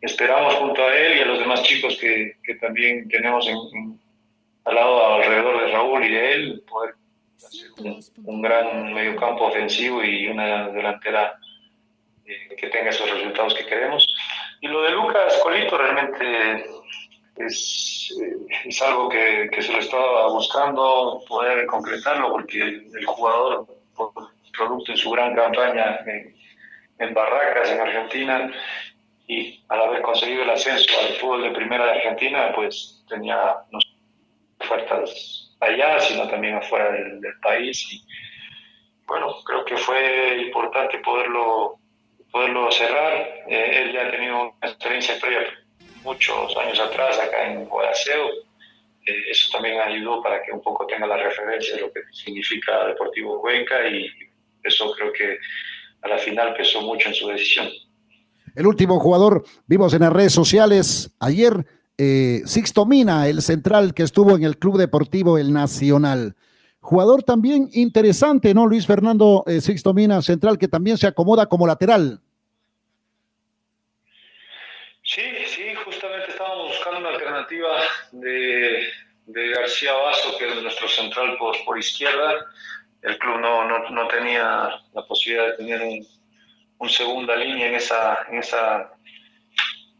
esperamos 0.00 0.54
junto 0.54 0.82
a 0.82 0.96
él 0.96 1.18
y 1.18 1.20
a 1.20 1.26
los 1.26 1.38
demás 1.40 1.62
chicos 1.62 1.98
que, 2.00 2.36
que 2.42 2.54
también 2.54 3.06
tenemos 3.06 3.46
en, 3.46 4.00
al 4.64 4.74
lado 4.74 5.14
alrededor 5.16 5.60
de 5.60 5.72
Raúl 5.72 6.04
y 6.06 6.08
de 6.08 6.32
él 6.32 6.62
poder 6.66 6.94
hacer 7.36 7.68
un, 8.24 8.40
gran 8.40 8.94
mediocampo 8.94 9.44
ofensivo 9.44 10.02
y 10.02 10.26
una 10.26 10.68
delantera 10.70 11.38
eh, 12.24 12.56
que 12.56 12.68
tenga 12.68 12.88
esos 12.88 13.10
resultados 13.10 13.52
que 13.52 13.66
queremos. 13.66 14.06
Y 14.62 14.68
lo 14.68 14.80
de 14.84 14.92
Lucas 14.92 15.38
Colito 15.42 15.76
realmente 15.76 16.64
es, 17.36 18.14
eh, 18.20 18.46
es 18.66 18.82
algo 18.82 19.08
que, 19.08 19.48
que, 19.52 19.62
se 19.62 19.72
lo 19.72 19.78
estaba 19.78 20.28
buscando 20.28 21.22
poder 21.28 21.66
concretarlo 21.66 22.30
porque 22.30 22.60
el, 22.60 23.06
jugador, 23.06 23.66
producto 24.56 24.92
de 24.92 24.98
su 24.98 25.10
gran 25.10 25.34
campaña 25.34 26.00
en, 26.06 26.34
en 26.98 27.14
Barracas, 27.14 27.70
en 27.70 27.80
Argentina, 27.80 28.52
y 29.26 29.64
al 29.68 29.80
haber 29.80 30.02
conseguido 30.02 30.42
el 30.42 30.50
ascenso 30.50 31.00
al 31.00 31.14
fútbol 31.14 31.42
de 31.42 31.50
primera 31.50 31.86
de 31.86 31.92
Argentina, 31.92 32.52
pues 32.54 33.04
tenía 33.08 33.56
no 33.70 33.78
ofertas 34.60 35.56
allá, 35.60 35.98
sino 36.00 36.28
también 36.28 36.56
afuera 36.56 36.92
del, 36.92 37.20
país. 37.42 37.92
Y 37.92 38.04
bueno, 39.06 39.34
creo 39.44 39.64
que 39.64 39.76
fue 39.76 40.42
importante 40.46 40.98
poderlo, 40.98 41.78
poderlo 42.30 42.70
cerrar. 42.70 43.44
Eh, 43.48 43.82
él 43.82 43.92
ya 43.92 44.06
ha 44.06 44.10
tenido 44.10 44.42
una 44.42 44.68
experiencia 44.68 45.16
previa 45.20 45.40
muchos 46.04 46.56
años 46.56 46.78
atrás 46.80 47.18
acá 47.18 47.50
en 47.50 47.64
Guadalajara. 47.64 48.20
Eh, 49.06 49.30
eso 49.30 49.48
también 49.52 49.80
ayudó 49.80 50.22
para 50.22 50.42
que 50.42 50.52
un 50.52 50.62
poco 50.62 50.86
tenga 50.86 51.06
la 51.06 51.16
referencia 51.16 51.76
de 51.76 51.82
lo 51.82 51.92
que 51.92 52.00
significa 52.12 52.86
Deportivo 52.86 53.40
Cuenca 53.40 53.86
y 53.88 54.08
eso 54.62 54.90
creo 54.92 55.12
que 55.12 55.38
a 56.02 56.08
la 56.08 56.18
final 56.18 56.54
pesó 56.54 56.80
mucho 56.82 57.08
en 57.08 57.14
su 57.14 57.28
decisión. 57.28 57.68
El 58.54 58.66
último 58.66 59.00
jugador, 59.00 59.44
vimos 59.66 59.92
en 59.94 60.00
las 60.00 60.12
redes 60.12 60.32
sociales 60.32 61.10
ayer, 61.18 61.66
eh, 61.98 62.42
Sixto 62.46 62.86
Mina, 62.86 63.28
el 63.28 63.42
central 63.42 63.94
que 63.94 64.04
estuvo 64.04 64.36
en 64.36 64.44
el 64.44 64.58
Club 64.58 64.78
Deportivo 64.78 65.38
El 65.38 65.52
Nacional. 65.52 66.36
Jugador 66.80 67.22
también 67.22 67.70
interesante, 67.72 68.54
¿no? 68.54 68.66
Luis 68.66 68.86
Fernando 68.86 69.42
eh, 69.46 69.60
Sixto 69.60 69.92
Mina, 69.92 70.22
central 70.22 70.58
que 70.58 70.68
también 70.68 70.98
se 70.98 71.06
acomoda 71.06 71.46
como 71.46 71.66
lateral. 71.66 72.20
Sí, 75.14 75.22
sí, 75.46 75.74
justamente 75.84 76.32
estábamos 76.32 76.70
buscando 76.70 76.98
una 76.98 77.10
alternativa 77.10 77.80
de, 78.10 78.88
García 79.26 79.92
Vaso, 79.92 80.36
que 80.36 80.48
es 80.48 80.60
nuestro 80.60 80.88
central 80.88 81.36
por, 81.38 81.56
por 81.64 81.78
izquierda. 81.78 82.44
El 83.00 83.16
club 83.18 83.38
no, 83.38 83.64
no, 83.64 83.90
no 83.90 84.08
tenía 84.08 84.70
la 84.92 85.06
posibilidad 85.06 85.50
de 85.50 85.56
tener 85.56 85.82
un, 85.82 86.04
un 86.78 86.90
segunda 86.90 87.36
línea 87.36 87.68
en 87.68 87.74
esa, 87.76 88.26
en 88.28 88.38
esa, 88.38 88.92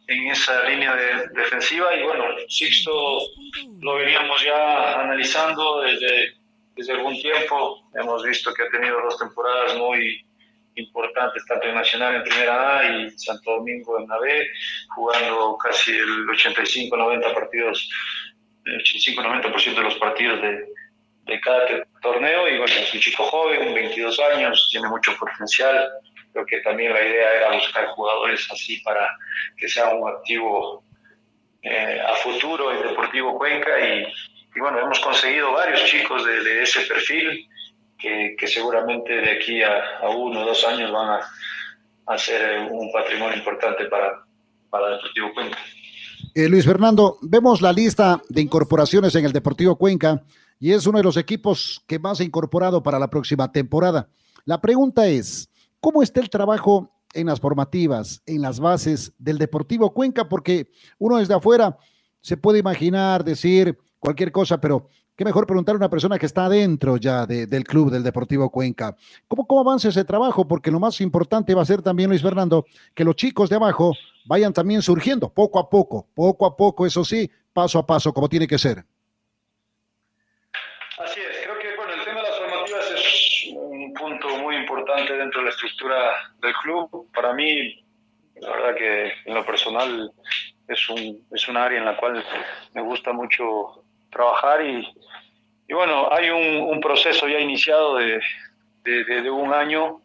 en 0.09 0.31
esa 0.33 0.65
línea 0.65 0.97
de, 0.97 1.29
defensiva. 1.29 1.95
Y 1.95 2.03
bueno, 2.03 2.25
Sixto 2.49 3.21
lo 3.83 3.95
veníamos 3.95 4.43
ya 4.43 5.01
analizando 5.01 5.83
desde, 5.83 6.35
desde 6.75 6.93
algún 6.93 7.15
tiempo. 7.21 7.89
Hemos 7.95 8.25
visto 8.25 8.53
que 8.53 8.65
ha 8.65 8.71
tenido 8.71 9.01
dos 9.01 9.17
temporadas 9.17 9.77
muy 9.77 10.27
importantes, 10.77 11.45
tanto 11.47 11.67
en 11.67 11.75
Nacional 11.75 12.17
en 12.17 12.23
Primera 12.23 12.79
A 12.79 12.85
y 12.85 13.11
Santo 13.19 13.53
Domingo 13.53 13.99
en 13.99 14.09
la 14.09 14.19
B, 14.19 14.47
jugando 14.95 15.57
casi 15.59 15.93
el 15.93 16.27
85-90 16.27 17.35
partidos, 17.35 17.91
el 18.65 18.83
85-90% 18.83 19.75
de 19.75 19.83
los 19.83 19.95
partidos 19.97 20.43
de, 20.43 20.67
de 21.27 21.41
cada 21.41 21.85
torneo. 22.03 22.49
Y 22.49 22.59
bueno, 22.59 22.73
es 22.73 22.95
un 22.95 23.01
chico 23.01 23.25
joven, 23.25 23.75
22 23.75 24.21
años, 24.21 24.69
tiene 24.71 24.89
mucho 24.89 25.17
potencial. 25.17 25.89
Creo 26.33 26.47
que 26.47 26.61
también 26.61 26.93
la 26.93 27.03
idea 27.03 27.33
era 27.35 27.53
buscar 27.53 27.87
jugadores 27.89 28.47
así 28.51 28.81
para 28.81 29.09
que 29.57 29.69
sea 29.69 29.95
un 29.95 30.09
activo 30.09 30.85
eh, 31.63 32.01
a 32.07 32.15
futuro 32.17 32.73
en 32.73 32.83
Deportivo 32.83 33.39
Cuenca. 33.39 33.71
Y, 33.81 34.13
bueno, 34.59 34.81
hemos 34.81 35.01
conseguido 35.01 35.53
varios 35.53 35.85
chicos 35.85 36.25
de, 36.25 36.63
ese 36.63 36.83
perfil 36.83 37.49
que, 38.37 38.47
seguramente 38.47 39.13
de 39.13 39.31
aquí 39.31 39.63
a, 39.63 40.09
uno 40.09 40.43
o 40.43 40.47
dos 40.47 40.65
años 40.65 40.93
van 40.93 41.21
a, 42.07 42.19
ser 42.19 42.71
un 42.71 42.93
patrimonio 42.93 43.37
importante 43.37 43.87
para, 43.87 44.25
para 44.71 44.91
Deportivo 44.91 45.33
Cuenca. 45.35 45.59
Eh, 46.35 46.49
Luis 46.49 46.65
Fernando, 46.65 47.19
vemos 47.23 47.63
la 47.63 47.73
lista 47.73 48.21
de 48.29 48.43
incorporaciones 48.43 49.15
en 49.15 49.25
el 49.25 49.33
Deportivo 49.33 49.77
Cuenca 49.77 50.23
y 50.61 50.73
es 50.73 50.87
uno 50.87 50.99
de 50.99 51.05
los 51.05 51.17
equipos 51.17 51.83
que 51.87 51.99
más 51.99 52.21
ha 52.21 52.25
incorporado 52.25 52.83
para 52.83 52.99
la 52.99 53.09
próxima 53.09 53.51
temporada. 53.51 54.09
La 54.45 54.61
pregunta 54.61 55.07
es, 55.07 55.49
¿Cómo 55.85 56.03
está 56.03 56.21
el 56.21 56.31
trabajo 56.31 56.91
en 57.13 57.27
las 57.27 57.41
formativas, 57.41 58.23
en 58.25 58.41
las 58.41 58.59
bases 58.59 59.13
del 59.19 59.37
Deportivo 59.37 59.93
Cuenca? 59.93 60.31
Porque 60.31 60.71
uno 60.97 61.19
desde 61.19 61.35
afuera 61.35 61.77
se 62.23 62.39
puede 62.39 62.59
imaginar, 62.59 63.23
decir 63.23 63.77
cualquier 63.99 64.33
cosa, 64.33 64.59
pero 64.59 64.89
qué 65.17 65.25
mejor 65.25 65.47
preguntar 65.47 65.75
a 65.75 65.79
una 65.79 65.91
persona 65.91 66.19
que 66.19 66.27
está 66.27 66.47
adentro 66.47 66.97
ya 66.97 67.27
del 67.27 67.65
club 67.65 67.91
del 67.91 68.03
Deportivo 68.03 68.51
Cuenca. 68.51 68.97
¿Cómo, 69.29 69.47
¿Cómo 69.47 69.61
avanza 69.61 69.89
ese 69.89 70.05
trabajo? 70.05 70.47
Porque 70.47 70.71
lo 70.71 70.81
más 70.81 71.01
importante 71.01 71.55
va 71.55 71.63
a 71.63 71.67
ser 71.67 71.83
también, 71.83 72.11
Luis 72.11 72.23
Fernando, 72.23 72.67
que 72.95 73.05
los 73.05 73.17
chicos 73.17 73.51
de 73.51 73.57
abajo 73.57 73.93
vayan 74.27 74.53
también 74.53 74.83
surgiendo 74.83 75.33
poco 75.33 75.59
a 75.59 75.69
poco, 75.69 76.07
poco 76.15 76.47
a 76.47 76.57
poco, 76.57 76.87
eso 76.87 77.05
sí, 77.05 77.31
paso 77.53 77.79
a 77.79 77.87
paso, 77.87 78.13
como 78.13 78.29
tiene 78.29 78.47
que 78.47 78.59
ser. 78.59 78.85
Así 80.99 81.21
es 81.21 81.45
punto 83.95 84.29
muy 84.39 84.57
importante 84.57 85.17
dentro 85.17 85.41
de 85.41 85.47
la 85.47 85.51
estructura 85.51 85.97
del 86.43 86.53
club. 86.63 87.11
Para 87.15 87.33
mí, 87.33 87.83
la 88.37 88.51
verdad 88.51 88.75
que 88.75 89.13
en 89.25 89.35
lo 89.35 89.45
personal 89.47 90.13
es 90.69 90.89
un, 90.91 91.27
es 91.33 91.49
un 91.49 91.57
área 91.57 91.79
en 91.79 91.85
la 91.85 91.97
cual 91.97 92.25
me 92.75 92.83
gusta 92.83 93.13
mucho 93.13 93.84
trabajar 94.15 94.65
y, 94.65 94.87
bueno, 95.73 96.09
hay 96.11 96.31
un, 96.31 96.81
proceso 96.81 97.29
ya 97.29 97.39
iniciado 97.39 97.97
de, 97.97 98.21
de, 98.85 99.31
un 99.31 99.53
año. 99.53 100.01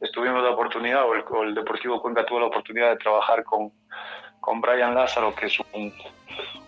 estuvimos 0.00 0.42
la 0.42 0.50
oportunidad, 0.50 1.04
o 1.06 1.42
el, 1.44 1.54
Deportivo 1.54 2.00
Cuenca 2.02 2.26
tuvo 2.26 2.40
la 2.40 2.46
oportunidad 2.46 2.90
de 2.90 2.96
trabajar 2.96 3.44
con, 3.44 3.70
con 4.40 4.60
Brian 4.60 4.94
Lázaro, 4.94 5.34
que 5.34 5.46
es 5.46 5.58
un, 5.72 5.92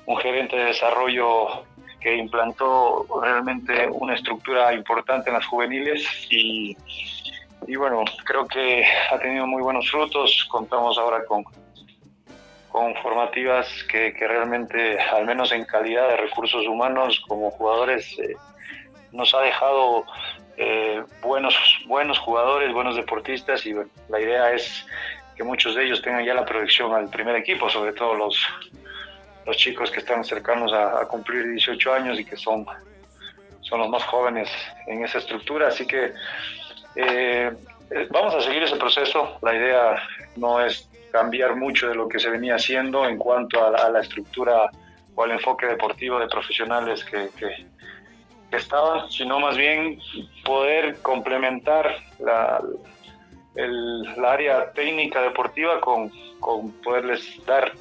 un 0.06 0.16
gerente 0.18 0.56
de 0.56 0.66
desarrollo 0.66 1.64
que 2.00 2.14
implantó 2.16 3.06
realmente 3.22 3.88
una 3.90 4.14
estructura 4.14 4.74
importante 4.74 5.30
en 5.30 5.34
las 5.34 5.46
juveniles 5.46 6.06
y 6.30 6.76
bueno, 7.76 8.04
creo 8.24 8.46
que 8.46 8.84
ha 9.10 9.18
tenido 9.18 9.46
muy 9.46 9.62
buenos 9.62 9.90
frutos. 9.90 10.46
Contamos 10.50 10.98
ahora 10.98 11.24
con, 11.24 11.44
con 12.74 12.92
formativas 12.96 13.68
que, 13.84 14.12
que, 14.14 14.26
realmente, 14.26 14.98
al 14.98 15.24
menos 15.24 15.52
en 15.52 15.64
calidad 15.64 16.08
de 16.08 16.16
recursos 16.16 16.66
humanos, 16.66 17.22
como 17.28 17.52
jugadores, 17.52 18.18
eh, 18.18 18.34
nos 19.12 19.32
ha 19.32 19.42
dejado 19.42 20.04
eh, 20.56 21.00
buenos, 21.22 21.54
buenos 21.86 22.18
jugadores, 22.18 22.72
buenos 22.72 22.96
deportistas 22.96 23.64
y 23.64 23.74
la 24.08 24.20
idea 24.20 24.50
es 24.50 24.84
que 25.36 25.44
muchos 25.44 25.76
de 25.76 25.84
ellos 25.84 26.02
tengan 26.02 26.24
ya 26.24 26.34
la 26.34 26.44
proyección 26.44 26.92
al 26.92 27.08
primer 27.10 27.36
equipo, 27.36 27.70
sobre 27.70 27.92
todo 27.92 28.14
los, 28.14 28.36
los 29.46 29.56
chicos 29.56 29.92
que 29.92 30.00
están 30.00 30.24
cercanos 30.24 30.72
a, 30.72 31.06
cumplir 31.06 31.46
18 31.48 31.94
años 31.94 32.18
y 32.18 32.24
que 32.24 32.36
son, 32.36 32.66
son 33.60 33.78
los 33.78 33.88
más 33.88 34.02
jóvenes 34.02 34.50
en 34.88 35.04
esa 35.04 35.18
estructura. 35.18 35.68
Así 35.68 35.86
que 35.86 36.12
eh, 36.96 37.52
eh, 37.92 38.08
vamos 38.10 38.34
a 38.34 38.40
seguir 38.40 38.64
ese 38.64 38.74
proceso. 38.74 39.38
La 39.42 39.54
idea 39.54 40.02
no 40.34 40.60
es 40.60 40.90
cambiar 41.14 41.54
mucho 41.54 41.86
de 41.86 41.94
lo 41.94 42.08
que 42.08 42.18
se 42.18 42.28
venía 42.28 42.56
haciendo 42.56 43.06
en 43.08 43.18
cuanto 43.18 43.64
a 43.64 43.88
la, 43.88 44.00
estructura 44.00 44.68
o 45.14 45.22
al 45.22 45.30
enfoque 45.30 45.64
deportivo 45.64 46.18
de 46.18 46.26
profesionales 46.26 47.04
que, 47.04 47.30
estaban, 48.50 49.08
sino 49.08 49.38
más 49.38 49.56
bien 49.56 50.00
poder 50.44 50.96
complementar 51.02 51.94
la, 52.18 52.60
el, 53.54 54.24
área 54.24 54.72
técnica 54.72 55.22
deportiva 55.22 55.80
con, 55.80 56.10
con 56.40 56.72
poderles 56.82 57.40
dar 57.46 57.72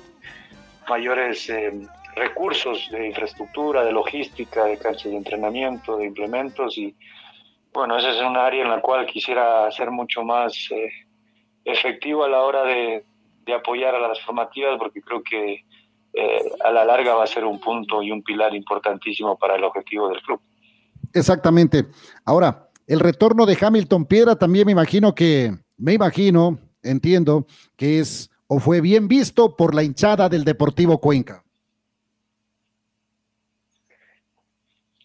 mayores 0.87 1.49
eh, 1.49 1.73
recursos 2.15 2.87
de 2.91 3.07
infraestructura, 3.07 3.83
de 3.83 3.93
logística, 3.93 4.65
de 4.65 4.77
canchas 4.77 5.11
de 5.11 5.17
entrenamiento, 5.17 5.97
de 5.97 6.05
implementos 6.05 6.77
y 6.77 6.95
bueno, 7.73 7.97
esa 7.97 8.11
es 8.11 8.21
un 8.21 8.37
área 8.37 8.61
en 8.61 8.69
la 8.69 8.79
cual 8.79 9.07
quisiera 9.07 9.71
ser 9.71 9.89
mucho 9.89 10.23
más 10.23 10.53
eh, 10.69 10.91
efectivo 11.65 12.23
a 12.23 12.29
la 12.29 12.41
hora 12.41 12.63
de, 12.65 13.03
apoyar 13.51 13.95
a 13.95 13.99
las 13.99 14.21
formativas 14.21 14.77
porque 14.77 15.01
creo 15.01 15.23
que 15.23 15.65
eh, 16.13 16.51
a 16.63 16.71
la 16.71 16.85
larga 16.85 17.15
va 17.15 17.23
a 17.23 17.27
ser 17.27 17.43
un 17.43 17.59
punto 17.59 18.03
y 18.03 18.11
un 18.11 18.21
pilar 18.21 18.53
importantísimo 18.55 19.37
para 19.37 19.55
el 19.55 19.63
objetivo 19.63 20.09
del 20.09 20.21
club. 20.21 20.39
Exactamente. 21.13 21.87
Ahora, 22.23 22.69
el 22.87 22.99
retorno 22.99 23.45
de 23.45 23.57
Hamilton 23.59 24.05
Piedra 24.05 24.35
también 24.35 24.65
me 24.65 24.71
imagino 24.71 25.13
que, 25.15 25.51
me 25.77 25.93
imagino, 25.93 26.59
entiendo, 26.83 27.47
que 27.75 27.99
es 27.99 28.29
o 28.47 28.59
fue 28.59 28.81
bien 28.81 29.07
visto 29.07 29.55
por 29.55 29.73
la 29.73 29.83
hinchada 29.83 30.29
del 30.29 30.43
Deportivo 30.43 30.99
Cuenca? 30.99 31.43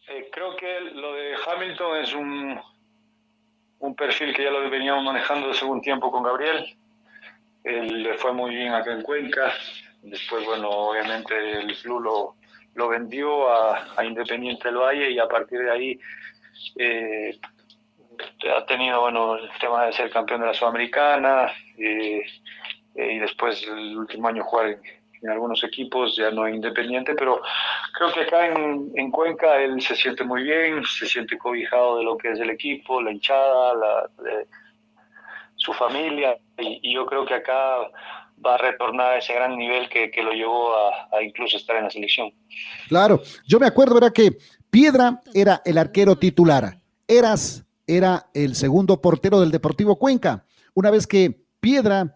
Eh, 0.09 0.28
creo 0.30 0.54
que 0.57 0.80
lo 0.92 1.14
de 1.14 1.35
Hamilton 1.47 1.97
es 1.97 2.14
un, 2.14 2.61
un 3.78 3.95
perfil 3.95 4.35
que 4.35 4.45
ya 4.45 4.50
lo 4.50 4.68
veníamos 4.68 5.04
manejando 5.04 5.50
hace 5.50 5.64
un 5.64 5.80
tiempo 5.80 6.11
con 6.11 6.23
Gabriel. 6.23 6.76
Él 7.65 8.03
le 8.03 8.15
fue 8.15 8.33
muy 8.33 8.55
bien 8.55 8.73
acá 8.73 8.93
en 8.93 9.03
Cuenca. 9.03 9.53
Después, 10.03 10.45
bueno, 10.45 10.71
obviamente 10.71 11.35
el 11.61 11.77
club 11.77 12.00
lo, 12.00 12.37
lo 12.75 12.88
vendió 12.88 13.50
a, 13.50 14.05
Independiente 14.05 14.69
del 14.69 14.79
Valle 14.79 15.11
y 15.11 15.19
a 15.19 15.27
partir 15.27 15.59
de 15.59 15.71
ahí 15.71 16.00
eh, 16.77 17.38
ha 18.57 18.65
tenido 18.67 19.00
bueno 19.00 19.37
el 19.37 19.50
tema 19.61 19.87
de 19.87 19.93
ser 19.93 20.11
campeón 20.11 20.41
de 20.41 20.47
la 20.47 20.55
Sudamericana, 20.55 21.53
eh, 21.77 22.23
eh, 22.95 23.12
y 23.12 23.19
después 23.19 23.62
el 23.67 23.99
último 23.99 24.29
año 24.29 24.45
jugar 24.45 24.79
en, 25.21 25.29
algunos 25.29 25.65
equipos, 25.65 26.17
ya 26.17 26.31
no 26.31 26.49
independiente, 26.49 27.15
pero 27.15 27.43
creo 27.93 28.12
que 28.12 28.21
acá 28.21 28.47
en, 28.47 29.11
Cuenca 29.11 29.61
él 29.61 29.83
se 29.83 29.97
siente 29.97 30.23
muy 30.23 30.45
bien, 30.45 30.85
se 30.85 31.07
siente 31.07 31.37
cobijado 31.37 31.99
de 31.99 32.05
lo 32.05 32.17
que 32.17 32.31
es 32.31 32.38
el 32.38 32.50
equipo, 32.50 33.03
la 33.03 33.11
hinchada, 33.11 33.75
la, 33.75 34.11
su 35.59 35.73
familia, 35.75 36.38
y, 36.59 36.95
yo 36.95 37.05
creo 37.07 37.27
que 37.27 37.35
acá 37.35 37.77
va 38.45 38.55
a 38.55 38.59
retornar 38.59 39.12
a 39.12 39.19
ese 39.19 39.35
gran 39.35 39.57
nivel 39.57 39.88
que, 39.88 40.11
lo 40.23 40.33
llevó 40.33 40.73
a, 41.12 41.23
incluso 41.23 41.57
estar 41.57 41.77
en 41.77 41.85
la 41.85 41.91
selección. 41.91 42.33
Claro, 42.88 43.21
yo 43.47 43.59
me 43.59 43.67
acuerdo, 43.67 43.99
era 43.99 44.11
que 44.11 44.38
Piedra 44.71 45.21
era 45.35 45.61
el 45.65 45.79
arquero 45.79 46.17
titular, 46.17 46.81
Eras 47.07 47.65
era 47.87 48.29
el 48.35 48.55
segundo 48.55 49.00
portero 49.00 49.41
del 49.41 49.50
Deportivo 49.50 49.97
Cuenca. 49.97 50.45
Una 50.75 50.91
vez 50.91 51.07
que 51.07 51.41
Piedra 51.59 52.15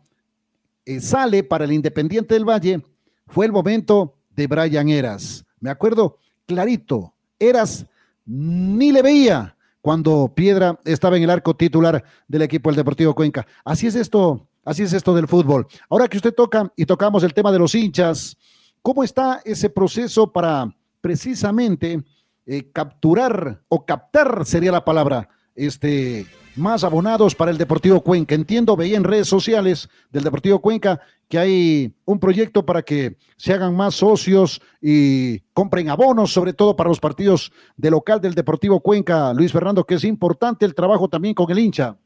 eh, 0.84 1.00
sale 1.00 1.42
para 1.42 1.64
el 1.64 1.72
Independiente 1.72 2.34
del 2.34 2.48
Valle, 2.48 2.82
fue 3.26 3.46
el 3.46 3.52
momento 3.52 4.18
de 4.30 4.46
Brian 4.46 4.88
Eras. 4.90 5.44
Me 5.60 5.70
acuerdo 5.70 6.18
clarito, 6.46 7.14
Eras 7.38 7.86
ni 8.24 8.92
le 8.92 9.02
veía 9.02 9.56
cuando 9.82 10.32
Piedra 10.34 10.78
estaba 10.84 11.18
en 11.18 11.24
el 11.24 11.30
arco 11.30 11.54
titular 11.54 12.02
del 12.28 12.42
equipo 12.42 12.70
del 12.70 12.76
Deportivo 12.76 13.14
Cuenca. 13.14 13.46
Así 13.64 13.88
es 13.88 13.96
esto, 13.96 14.48
así 14.64 14.84
es 14.84 14.92
esto 14.92 15.14
del 15.14 15.28
fútbol. 15.28 15.66
Ahora 15.90 16.08
que 16.08 16.16
usted 16.16 16.32
toca 16.32 16.72
y 16.76 16.86
tocamos 16.86 17.24
el 17.24 17.34
tema 17.34 17.52
de 17.52 17.58
los 17.58 17.74
hinchas, 17.74 18.38
¿cómo 18.80 19.04
está 19.04 19.42
ese 19.44 19.68
proceso 19.68 20.32
para 20.32 20.74
precisamente 21.00 22.02
eh, 22.46 22.70
capturar 22.72 23.62
o 23.68 23.84
captar 23.84 24.46
sería 24.46 24.72
la 24.72 24.84
palabra 24.84 25.28
este 25.54 26.26
más 26.56 26.84
abonados 26.84 27.34
para 27.34 27.50
el 27.50 27.58
Deportivo 27.58 28.02
Cuenca. 28.02 28.34
Entiendo, 28.34 28.76
veía 28.76 28.96
en 28.96 29.04
redes 29.04 29.28
sociales 29.28 29.88
del 30.10 30.24
Deportivo 30.24 30.60
Cuenca 30.60 31.00
que 31.28 31.38
hay 31.38 31.94
un 32.04 32.18
proyecto 32.18 32.64
para 32.64 32.82
que 32.82 33.16
se 33.36 33.54
hagan 33.54 33.74
más 33.74 33.94
socios 33.94 34.60
y 34.80 35.40
compren 35.54 35.88
abonos, 35.88 36.32
sobre 36.32 36.52
todo 36.52 36.76
para 36.76 36.88
los 36.88 37.00
partidos 37.00 37.52
de 37.76 37.90
local 37.90 38.20
del 38.20 38.34
Deportivo 38.34 38.80
Cuenca. 38.80 39.32
Luis 39.32 39.52
Fernando, 39.52 39.84
que 39.84 39.94
es 39.94 40.04
importante 40.04 40.66
el 40.66 40.74
trabajo 40.74 41.08
también 41.08 41.34
con 41.34 41.50
el 41.50 41.58
hincha. 41.58 41.96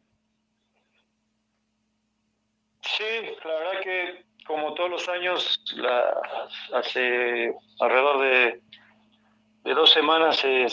Sí, 2.83 3.05
la 3.45 3.53
verdad 3.53 3.81
que 3.83 4.27
como 4.47 4.75
todos 4.75 4.91
los 4.91 5.09
años, 5.09 5.61
hace 6.73 7.53
alrededor 7.81 8.21
de 8.21 8.63
de 9.67 9.75
dos 9.75 9.91
semanas 9.91 10.37
se, 10.37 10.67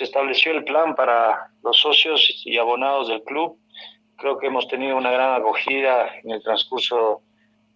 estableció 0.00 0.50
el 0.50 0.64
plan 0.64 0.96
para 0.96 1.48
los 1.62 1.78
socios 1.78 2.42
y 2.44 2.58
abonados 2.58 3.06
del 3.06 3.22
club. 3.22 3.56
Creo 4.16 4.36
que 4.36 4.48
hemos 4.48 4.66
tenido 4.66 4.96
una 4.96 5.12
gran 5.12 5.40
acogida 5.40 6.08
en 6.24 6.32
el 6.32 6.42
transcurso 6.42 7.22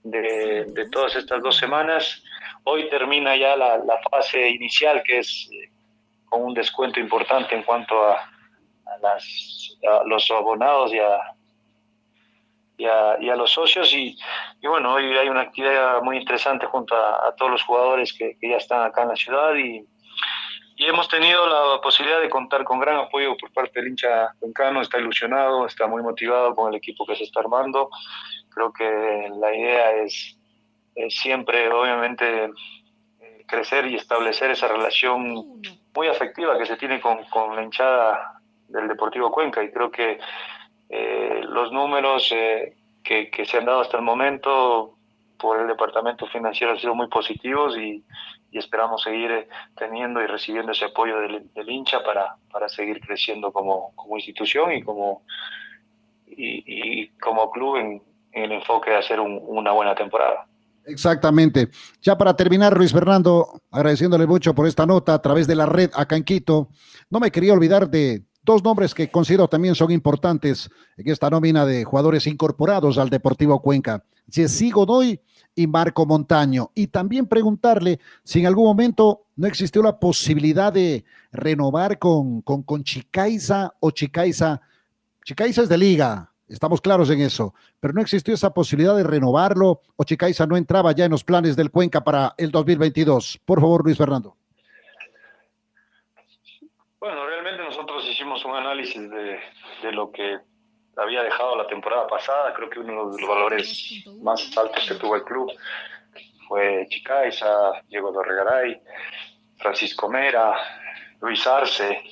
de, 0.02 0.88
todas 0.90 1.14
estas 1.14 1.40
dos 1.40 1.56
semanas. 1.56 2.20
Hoy 2.64 2.88
termina 2.88 3.36
ya 3.36 3.54
la, 3.54 3.80
fase 4.10 4.50
inicial, 4.50 5.04
que 5.04 5.20
es 5.20 5.48
eh, 5.52 5.70
con 6.28 6.42
un 6.42 6.54
descuento 6.54 6.98
importante 6.98 7.54
en 7.54 7.62
cuanto 7.62 7.94
a, 8.02 8.28
las, 9.00 9.78
los 10.06 10.28
abonados 10.32 10.92
y 10.92 10.98
a, 10.98 11.32
y 13.20 13.28
a, 13.28 13.36
los 13.36 13.52
socios. 13.52 13.94
Y, 13.94 14.18
bueno, 14.62 14.94
hoy 14.94 15.16
hay 15.16 15.28
una 15.28 15.42
actividad 15.42 16.02
muy 16.02 16.16
interesante 16.16 16.66
junto 16.66 16.96
a, 16.96 17.32
todos 17.36 17.52
los 17.52 17.62
jugadores 17.62 18.12
que, 18.12 18.36
que, 18.40 18.50
ya 18.50 18.56
están 18.56 18.82
acá 18.82 19.02
en 19.02 19.08
la 19.10 19.16
ciudad 19.16 19.54
y, 19.54 19.86
y 20.76 20.84
hemos 20.84 21.08
tenido 21.08 21.46
la 21.46 21.80
posibilidad 21.80 22.20
de 22.20 22.28
contar 22.28 22.62
con 22.64 22.78
gran 22.78 22.96
apoyo 22.96 23.36
por 23.36 23.50
parte 23.52 23.80
del 23.80 23.88
hincha 23.88 24.34
cuencano, 24.38 24.82
está 24.82 24.98
ilusionado, 24.98 25.66
está 25.66 25.86
muy 25.86 26.02
motivado 26.02 26.54
con 26.54 26.70
el 26.70 26.76
equipo 26.76 27.06
que 27.06 27.16
se 27.16 27.24
está 27.24 27.40
armando. 27.40 27.88
Creo 28.50 28.72
que 28.72 29.30
la 29.40 29.54
idea 29.54 29.92
es, 30.02 30.38
siempre, 31.08 31.72
obviamente, 31.72 32.50
crecer 33.46 33.86
y 33.86 33.96
establecer 33.96 34.50
esa 34.50 34.68
relación 34.68 35.62
muy 35.94 36.08
afectiva 36.08 36.58
que 36.58 36.66
se 36.66 36.76
tiene 36.76 37.00
con, 37.00 37.24
con 37.24 37.56
la 37.56 37.62
hinchada 37.62 38.40
del 38.68 38.88
Deportivo 38.88 39.30
Cuenca 39.30 39.62
y 39.62 39.70
creo 39.70 39.90
que 39.90 40.18
eh, 40.90 41.40
los 41.48 41.72
números 41.72 42.30
eh, 42.32 42.76
que, 43.02 43.30
que 43.30 43.46
se 43.46 43.58
han 43.58 43.64
dado 43.64 43.80
hasta 43.80 43.96
el 43.96 44.02
momento 44.02 44.96
por 45.38 45.60
el 45.60 45.68
departamento 45.68 46.26
financiero 46.26 46.72
han 46.72 46.78
sido 46.78 46.94
muy 46.94 47.08
positivos 47.08 47.76
y, 47.78 48.04
y 48.56 48.58
esperamos 48.58 49.02
seguir 49.02 49.30
eh, 49.30 49.48
teniendo 49.76 50.22
y 50.22 50.26
recibiendo 50.26 50.72
ese 50.72 50.86
apoyo 50.86 51.18
del, 51.20 51.70
hincha 51.70 52.02
para, 52.02 52.36
para, 52.50 52.70
seguir 52.70 53.00
creciendo 53.00 53.52
como, 53.52 53.92
como 53.94 54.16
institución 54.16 54.72
y 54.72 54.82
como, 54.82 55.24
y, 56.26 57.08
como 57.20 57.50
club 57.50 57.76
en, 57.76 58.02
el 58.32 58.52
enfoque 58.52 58.90
de 58.90 58.96
hacer 58.96 59.20
una 59.20 59.72
buena 59.72 59.94
temporada. 59.94 60.46
Exactamente. 60.84 61.68
Ya 62.02 62.16
para 62.16 62.36
terminar, 62.36 62.76
Luis 62.76 62.92
Fernando, 62.92 63.60
agradeciéndole 63.70 64.26
mucho 64.26 64.54
por 64.54 64.66
esta 64.66 64.84
nota 64.84 65.14
a 65.14 65.22
través 65.22 65.46
de 65.46 65.54
la 65.54 65.66
red 65.66 65.90
acá 65.94 66.16
en 66.16 66.24
Quito, 66.24 66.68
no 67.10 67.18
me 67.18 67.30
quería 67.30 67.54
olvidar 67.54 67.88
de 67.88 68.22
dos 68.46 68.62
nombres 68.62 68.94
que 68.94 69.10
considero 69.10 69.48
también 69.48 69.74
son 69.74 69.90
importantes 69.90 70.70
en 70.96 71.10
esta 71.10 71.28
nómina 71.28 71.66
de 71.66 71.84
jugadores 71.84 72.26
incorporados 72.26 72.96
al 72.96 73.10
Deportivo 73.10 73.60
Cuenca. 73.60 74.04
Jessy 74.30 74.70
Godoy 74.70 75.20
y 75.54 75.66
Marco 75.66 76.06
Montaño. 76.06 76.70
Y 76.74 76.86
también 76.86 77.26
preguntarle 77.26 77.98
si 78.22 78.40
en 78.40 78.46
algún 78.46 78.66
momento 78.66 79.24
no 79.34 79.48
existió 79.48 79.82
la 79.82 79.98
posibilidad 79.98 80.72
de 80.72 81.04
renovar 81.32 81.98
con, 81.98 82.40
con, 82.42 82.62
con 82.62 82.84
Chicaiza 82.84 83.74
o 83.80 83.90
Chicaiza. 83.90 84.60
Chicaiza 85.24 85.62
es 85.62 85.68
de 85.68 85.78
liga, 85.78 86.30
estamos 86.48 86.80
claros 86.80 87.10
en 87.10 87.20
eso, 87.20 87.52
pero 87.80 87.92
no 87.92 88.00
existió 88.00 88.32
esa 88.32 88.54
posibilidad 88.54 88.96
de 88.96 89.02
renovarlo 89.02 89.80
o 89.96 90.04
Chicaiza 90.04 90.46
no 90.46 90.56
entraba 90.56 90.92
ya 90.92 91.04
en 91.04 91.10
los 91.10 91.24
planes 91.24 91.56
del 91.56 91.72
Cuenca 91.72 92.04
para 92.04 92.32
el 92.38 92.52
2022. 92.52 93.40
Por 93.44 93.60
favor, 93.60 93.84
Luis 93.84 93.98
Fernando. 93.98 94.36
Bueno, 97.06 97.24
realmente 97.26 97.62
nosotros 97.62 98.04
un 98.44 98.56
análisis 98.56 99.10
de, 99.10 99.40
de 99.82 99.92
lo 99.92 100.10
que 100.10 100.38
había 100.96 101.22
dejado 101.22 101.56
la 101.56 101.66
temporada 101.66 102.06
pasada. 102.06 102.52
Creo 102.54 102.70
que 102.70 102.80
uno 102.80 103.10
de 103.10 103.20
los 103.20 103.28
valores 103.28 104.04
más 104.20 104.56
altos 104.56 104.86
que 104.88 104.94
tuvo 104.94 105.16
el 105.16 105.24
club 105.24 105.52
fue 106.48 106.86
Chicaiza, 106.88 107.82
Diego 107.88 108.12
Dorregaray, 108.12 108.80
Francisco 109.58 110.08
Mera, 110.08 110.54
Luis 111.20 111.46
Arce, 111.46 112.02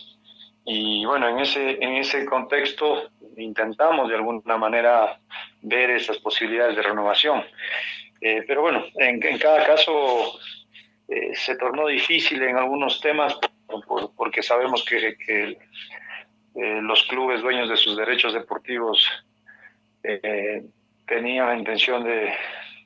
y 0.65 1.05
bueno, 1.05 1.29
en 1.29 1.41
ese, 1.41 1.73
en 1.83 1.97
ese 1.97 2.25
contexto 2.25 3.11
intentamos 3.37 4.09
de 4.09 4.15
alguna 4.15 4.57
manera 4.57 5.19
ver 5.61 5.91
esas 5.91 6.19
posibilidades 6.19 6.77
de 6.77 6.83
renovación. 6.83 7.45
Eh, 8.21 8.43
pero 8.47 8.63
bueno, 8.63 8.85
en, 8.97 9.21
cada 9.39 9.67
caso 9.67 10.39
eh, 11.09 11.35
se 11.35 11.57
tornó 11.57 11.87
difícil 11.87 12.43
en 12.43 12.57
algunos 12.57 13.01
temas 13.01 13.39
porque 14.17 14.43
sabemos 14.43 14.85
que 14.85 15.59
eh, 16.55 16.81
los 16.83 17.03
clubes 17.05 17.43
dueños 17.43 17.69
de 17.69 17.77
sus 17.77 17.97
derechos 17.97 18.33
deportivos 18.35 19.09
tenían 21.07 21.49
la 21.49 21.57
intención 21.57 22.05
de, 22.05 22.35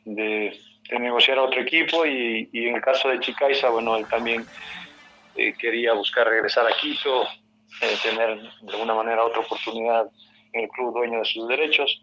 de, 0.04 0.60
negociar 0.98 1.38
a 1.38 1.42
otro 1.42 1.60
equipo 1.60 2.06
y, 2.06 2.48
en 2.52 2.76
el 2.76 2.80
caso 2.80 3.08
de 3.08 3.18
Chicaiza, 3.18 3.70
bueno, 3.70 3.96
él 3.96 4.06
también 4.06 4.46
quería 5.34 5.94
buscar 5.94 6.28
regresar 6.28 6.64
a 6.66 6.76
Quito, 6.80 7.26
tener 8.02 8.40
de 8.40 8.72
alguna 8.72 8.94
manera 8.94 9.24
otra 9.24 9.40
oportunidad 9.40 10.08
en 10.52 10.62
el 10.62 10.68
club 10.70 10.94
dueño 10.94 11.18
de 11.18 11.24
sus 11.24 11.48
derechos. 11.48 12.02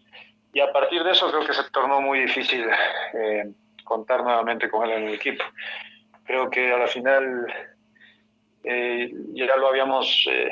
Y 0.52 0.60
a 0.60 0.72
partir 0.72 1.04
de 1.04 1.12
eso 1.12 1.28
creo 1.30 1.44
que 1.44 1.52
se 1.52 1.70
tornó 1.70 2.00
muy 2.00 2.20
difícil 2.20 2.64
eh, 3.14 3.52
contar 3.84 4.22
nuevamente 4.22 4.70
con 4.70 4.88
él 4.88 4.96
en 4.96 5.08
el 5.08 5.14
equipo. 5.14 5.44
Creo 6.24 6.50
que 6.50 6.72
a 6.72 6.78
la 6.78 6.86
final 6.86 7.46
eh, 8.64 9.12
ya 9.34 9.56
lo 9.56 9.68
habíamos 9.68 10.26
eh, 10.30 10.50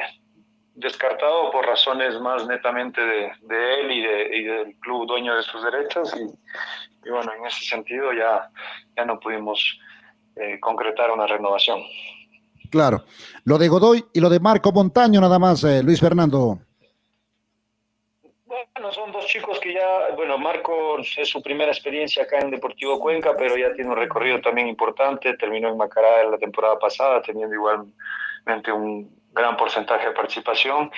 descartado 0.74 1.50
por 1.50 1.66
razones 1.66 2.20
más 2.20 2.46
netamente 2.46 3.00
de, 3.00 3.80
él 3.80 3.90
y, 3.90 4.02
de, 4.02 4.36
y, 4.36 4.44
del 4.44 4.76
club 4.80 5.06
dueño 5.06 5.34
de 5.36 5.42
sus 5.42 5.62
derechos. 5.64 6.14
Y, 6.16 7.10
bueno, 7.10 7.32
en 7.32 7.46
ese 7.46 7.64
sentido 7.64 8.12
ya, 8.12 8.50
ya 8.96 9.04
no 9.04 9.18
pudimos 9.20 9.78
concretar 10.60 11.10
una 11.12 11.26
renovación. 11.26 11.80
Claro. 12.70 13.04
Lo 13.44 13.56
de 13.56 13.68
Godoy 13.68 14.04
y 14.12 14.20
lo 14.20 14.28
de 14.28 14.40
Marco 14.40 14.72
Montaño 14.72 15.20
nada 15.20 15.38
más, 15.38 15.62
Luis 15.62 16.00
Fernando. 16.00 16.58
Bueno, 18.74 18.92
son 18.92 19.12
dos 19.12 19.26
chicos 19.26 19.60
que 19.60 19.74
ya, 19.74 20.14
bueno, 20.16 20.36
Marco 20.38 20.98
es 20.98 21.28
su 21.28 21.40
primera 21.40 21.70
experiencia 21.70 22.24
acá 22.24 22.40
en 22.40 22.50
Deportivo 22.50 22.98
Cuenca, 22.98 23.34
pero 23.36 23.56
ya 23.56 23.72
tiene 23.74 23.90
un 23.90 23.96
recorrido 23.96 24.40
también 24.40 24.66
importante, 24.66 25.36
terminó 25.36 25.68
en 25.68 25.76
Macará 25.76 26.24
la 26.28 26.38
temporada 26.38 26.78
pasada, 26.78 27.22
teniendo 27.22 27.54
igualmente 27.54 28.72
un 28.72 29.23
gran 29.34 29.56
porcentaje 29.56 30.08
de 30.08 30.12
participación. 30.12 30.90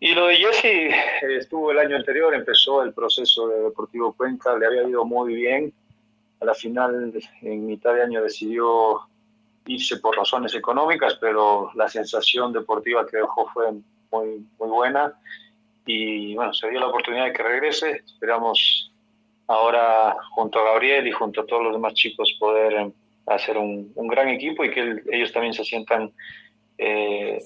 Y 0.00 0.14
lo 0.14 0.26
de 0.26 0.36
Jesse 0.36 0.94
estuvo 1.38 1.70
el 1.70 1.78
año 1.78 1.96
anterior, 1.96 2.34
empezó 2.34 2.82
el 2.82 2.92
proceso 2.92 3.48
de 3.48 3.62
Deportivo 3.62 4.12
Cuenca, 4.12 4.56
le 4.56 4.66
había 4.66 4.88
ido 4.88 5.04
muy 5.04 5.34
bien. 5.34 5.72
A 6.40 6.44
la 6.44 6.54
final, 6.54 7.12
en 7.42 7.66
mitad 7.66 7.94
de 7.94 8.02
año, 8.02 8.22
decidió 8.22 9.00
irse 9.66 9.98
por 9.98 10.16
razones 10.16 10.54
económicas, 10.56 11.16
pero 11.20 11.70
la 11.74 11.88
sensación 11.88 12.52
deportiva 12.52 13.06
que 13.06 13.18
dejó 13.18 13.46
fue 13.52 13.70
muy, 14.10 14.44
muy 14.58 14.68
buena 14.68 15.14
y 15.86 16.34
bueno, 16.34 16.52
se 16.52 16.68
dio 16.70 16.80
la 16.80 16.88
oportunidad 16.88 17.26
de 17.26 17.32
que 17.32 17.42
regrese. 17.42 18.02
Esperamos 18.04 18.92
ahora 19.46 20.16
junto 20.30 20.58
a 20.58 20.64
Gabriel 20.64 21.06
y 21.06 21.12
junto 21.12 21.42
a 21.42 21.46
todos 21.46 21.64
los 21.64 21.72
demás 21.72 21.94
chicos 21.94 22.36
poder 22.38 22.72
em, 22.74 22.92
hacer 23.26 23.58
un, 23.58 23.92
gran 23.94 24.28
equipo 24.28 24.64
y 24.64 24.70
que 24.70 25.02
ellos 25.10 25.32
también 25.32 25.54
se 25.54 25.64
sientan 25.64 26.12
eh, 26.78 27.38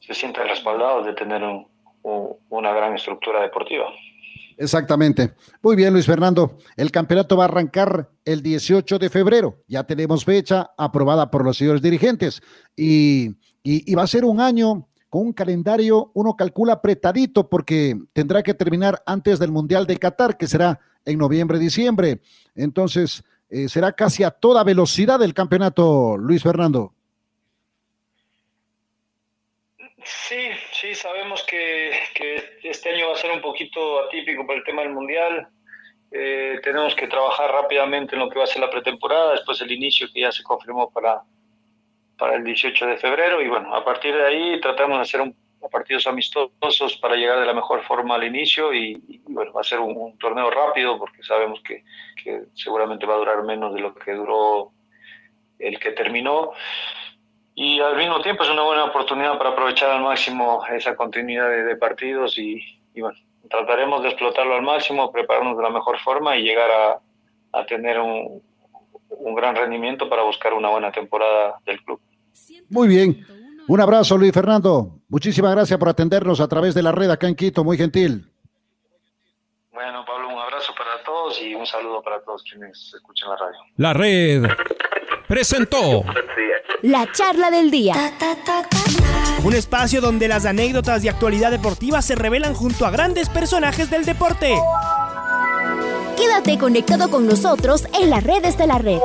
se 0.00 0.14
sientan 0.14 0.48
respaldados 0.48 1.06
de 1.06 1.14
tener 1.14 1.42
una 2.02 2.72
gran 2.72 2.94
estructura 2.94 3.42
deportiva. 3.42 3.86
Exactamente. 4.56 5.32
Muy 5.62 5.74
bien, 5.74 5.92
Luis 5.92 6.06
Fernando. 6.06 6.58
El 6.76 6.90
campeonato 6.90 7.36
va 7.36 7.44
a 7.44 7.48
arrancar 7.48 8.08
el 8.24 8.42
18 8.42 8.98
de 8.98 9.10
febrero. 9.10 9.56
Ya 9.66 9.84
tenemos 9.84 10.24
fecha 10.24 10.70
aprobada 10.78 11.30
por 11.30 11.44
los 11.44 11.56
señores 11.56 11.82
dirigentes 11.82 12.40
y, 12.76 13.34
y 13.64 13.94
va 13.94 14.02
a 14.02 14.06
ser 14.06 14.24
un 14.24 14.40
año 14.40 14.86
con 15.14 15.26
un 15.28 15.32
calendario, 15.32 16.10
uno 16.14 16.34
calcula 16.34 16.72
apretadito 16.72 17.48
porque 17.48 17.96
tendrá 18.12 18.42
que 18.42 18.52
terminar 18.52 19.00
antes 19.06 19.38
del 19.38 19.52
Mundial 19.52 19.86
de 19.86 19.96
Qatar, 19.96 20.36
que 20.36 20.48
será 20.48 20.80
en 21.04 21.18
noviembre, 21.18 21.60
diciembre. 21.60 22.20
Entonces, 22.56 23.22
eh, 23.48 23.68
será 23.68 23.92
casi 23.92 24.24
a 24.24 24.32
toda 24.32 24.64
velocidad 24.64 25.22
el 25.22 25.32
campeonato, 25.32 26.16
Luis 26.16 26.42
Fernando. 26.42 26.94
Sí, 30.04 30.50
sí, 30.72 30.94
sabemos 30.94 31.42
que, 31.44 31.90
este 32.62 32.90
año 32.90 33.08
va 33.08 33.14
a 33.14 33.18
ser 33.18 33.30
un 33.30 33.40
poquito 33.40 34.04
atípico 34.04 34.46
por 34.46 34.56
el 34.56 34.64
tema 34.64 34.82
del 34.82 34.92
Mundial. 34.92 35.48
Eh, 36.10 36.60
tenemos 36.62 36.94
que 36.94 37.08
trabajar 37.08 37.50
rápidamente 37.50 38.14
en 38.14 38.20
lo 38.20 38.28
que 38.28 38.38
va 38.38 38.44
a 38.44 38.48
ser 38.48 38.60
la 38.60 38.70
pretemporada, 38.70 39.32
después 39.32 39.60
el 39.62 39.72
inicio 39.72 40.06
que 40.12 40.20
ya 40.20 40.30
se 40.30 40.42
confirmó 40.42 40.90
para, 40.90 41.22
para 42.18 42.36
el 42.36 42.44
18 42.44 42.86
de 42.86 42.96
febrero 42.98 43.40
y 43.40 43.48
bueno, 43.48 43.74
a 43.74 43.84
partir 43.84 44.14
de 44.14 44.26
ahí 44.26 44.60
tratamos 44.60 44.98
de 44.98 45.02
hacer 45.02 45.20
un, 45.22 45.34
partidos 45.70 46.06
amistosos 46.06 46.96
para 46.98 47.16
llegar 47.16 47.40
de 47.40 47.46
la 47.46 47.54
mejor 47.54 47.82
forma 47.82 48.16
al 48.16 48.24
inicio 48.24 48.72
y, 48.74 49.22
bueno, 49.28 49.52
va 49.52 49.62
a 49.62 49.64
ser 49.64 49.80
un, 49.80 50.16
torneo 50.18 50.50
rápido 50.50 50.98
porque 50.98 51.22
sabemos 51.22 51.60
que, 51.62 51.82
que, 52.22 52.42
seguramente 52.54 53.06
va 53.06 53.14
a 53.14 53.18
durar 53.18 53.42
menos 53.42 53.74
de 53.74 53.80
lo 53.80 53.94
que 53.94 54.12
duró 54.12 54.72
el 55.58 55.78
que 55.78 55.92
terminó 55.92 56.52
y 57.54 57.80
al 57.80 57.96
mismo 57.96 58.20
tiempo 58.20 58.42
es 58.42 58.50
una 58.50 58.62
buena 58.62 58.84
oportunidad 58.84 59.38
para 59.38 59.50
aprovechar 59.50 59.90
al 59.90 60.02
máximo 60.02 60.62
esa 60.66 60.96
continuidad 60.96 61.48
de, 61.48 61.76
partidos 61.76 62.36
y, 62.38 62.60
y, 62.94 63.00
bueno, 63.00 63.16
trataremos 63.48 64.02
de 64.02 64.08
explotarlo 64.08 64.54
al 64.54 64.62
máximo, 64.62 65.12
prepararnos 65.12 65.56
de 65.56 65.62
la 65.62 65.70
mejor 65.70 65.98
forma 66.00 66.36
y 66.36 66.42
llegar 66.42 66.70
a, 66.70 67.00
a 67.58 67.66
tener 67.66 68.00
un, 68.00 68.42
un 69.08 69.34
gran 69.34 69.54
rendimiento 69.54 70.08
para 70.08 70.22
buscar 70.22 70.52
una 70.52 70.68
buena 70.68 70.90
temporada 70.90 71.58
del 71.64 71.82
club. 71.82 72.00
Muy 72.68 72.88
bien. 72.88 73.24
Un 73.66 73.80
abrazo, 73.80 74.18
Luis 74.18 74.32
Fernando. 74.32 74.98
Muchísimas 75.08 75.52
gracias 75.52 75.78
por 75.78 75.88
atendernos 75.88 76.40
a 76.40 76.48
través 76.48 76.74
de 76.74 76.82
la 76.82 76.92
red 76.92 77.10
acá 77.10 77.28
en 77.28 77.34
Quito, 77.34 77.64
muy 77.64 77.78
gentil. 77.78 78.30
Bueno, 79.72 80.04
Pablo, 80.04 80.28
un 80.28 80.38
abrazo 80.38 80.74
para 80.76 81.02
todos 81.02 81.40
y 81.40 81.54
un 81.54 81.66
saludo 81.66 82.02
para 82.02 82.20
todos 82.22 82.42
quienes 82.42 82.92
escuchan 82.94 83.30
la 83.30 83.36
radio. 83.36 83.58
La 83.76 83.92
red 83.92 84.44
presentó 85.28 86.04
la 86.82 87.10
charla 87.12 87.50
del 87.50 87.70
día. 87.70 87.94
Un 89.42 89.54
espacio 89.54 90.00
donde 90.00 90.28
las 90.28 90.44
anécdotas 90.44 91.02
de 91.02 91.10
actualidad 91.10 91.50
deportiva 91.50 92.02
se 92.02 92.14
revelan 92.14 92.54
junto 92.54 92.86
a 92.86 92.90
grandes 92.90 93.28
personajes 93.28 93.90
del 93.90 94.04
deporte. 94.04 94.54
Quédate 96.16 96.58
conectado 96.58 97.10
con 97.10 97.26
nosotros 97.26 97.86
en 98.00 98.10
las 98.10 98.22
redes 98.22 98.56
de 98.56 98.66
la 98.66 98.78
red. 98.78 99.00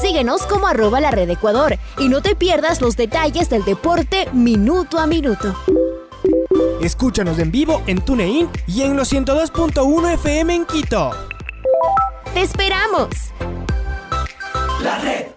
Síguenos 0.00 0.46
como 0.46 0.66
arroba 0.66 1.00
la 1.00 1.10
red 1.10 1.30
Ecuador 1.30 1.76
y 1.98 2.08
no 2.08 2.22
te 2.22 2.34
pierdas 2.34 2.80
los 2.80 2.96
detalles 2.96 3.48
del 3.50 3.64
deporte 3.64 4.28
minuto 4.32 4.98
a 4.98 5.06
minuto. 5.06 5.54
Escúchanos 6.80 7.38
en 7.38 7.50
vivo 7.50 7.82
en 7.86 8.04
TuneIn 8.04 8.48
y 8.66 8.82
en 8.82 8.96
los 8.96 9.12
102.1 9.12 10.14
FM 10.14 10.54
en 10.54 10.66
Quito. 10.66 11.10
¡Te 12.34 12.42
esperamos! 12.42 13.08
La 14.84 14.98
red. 14.98 15.33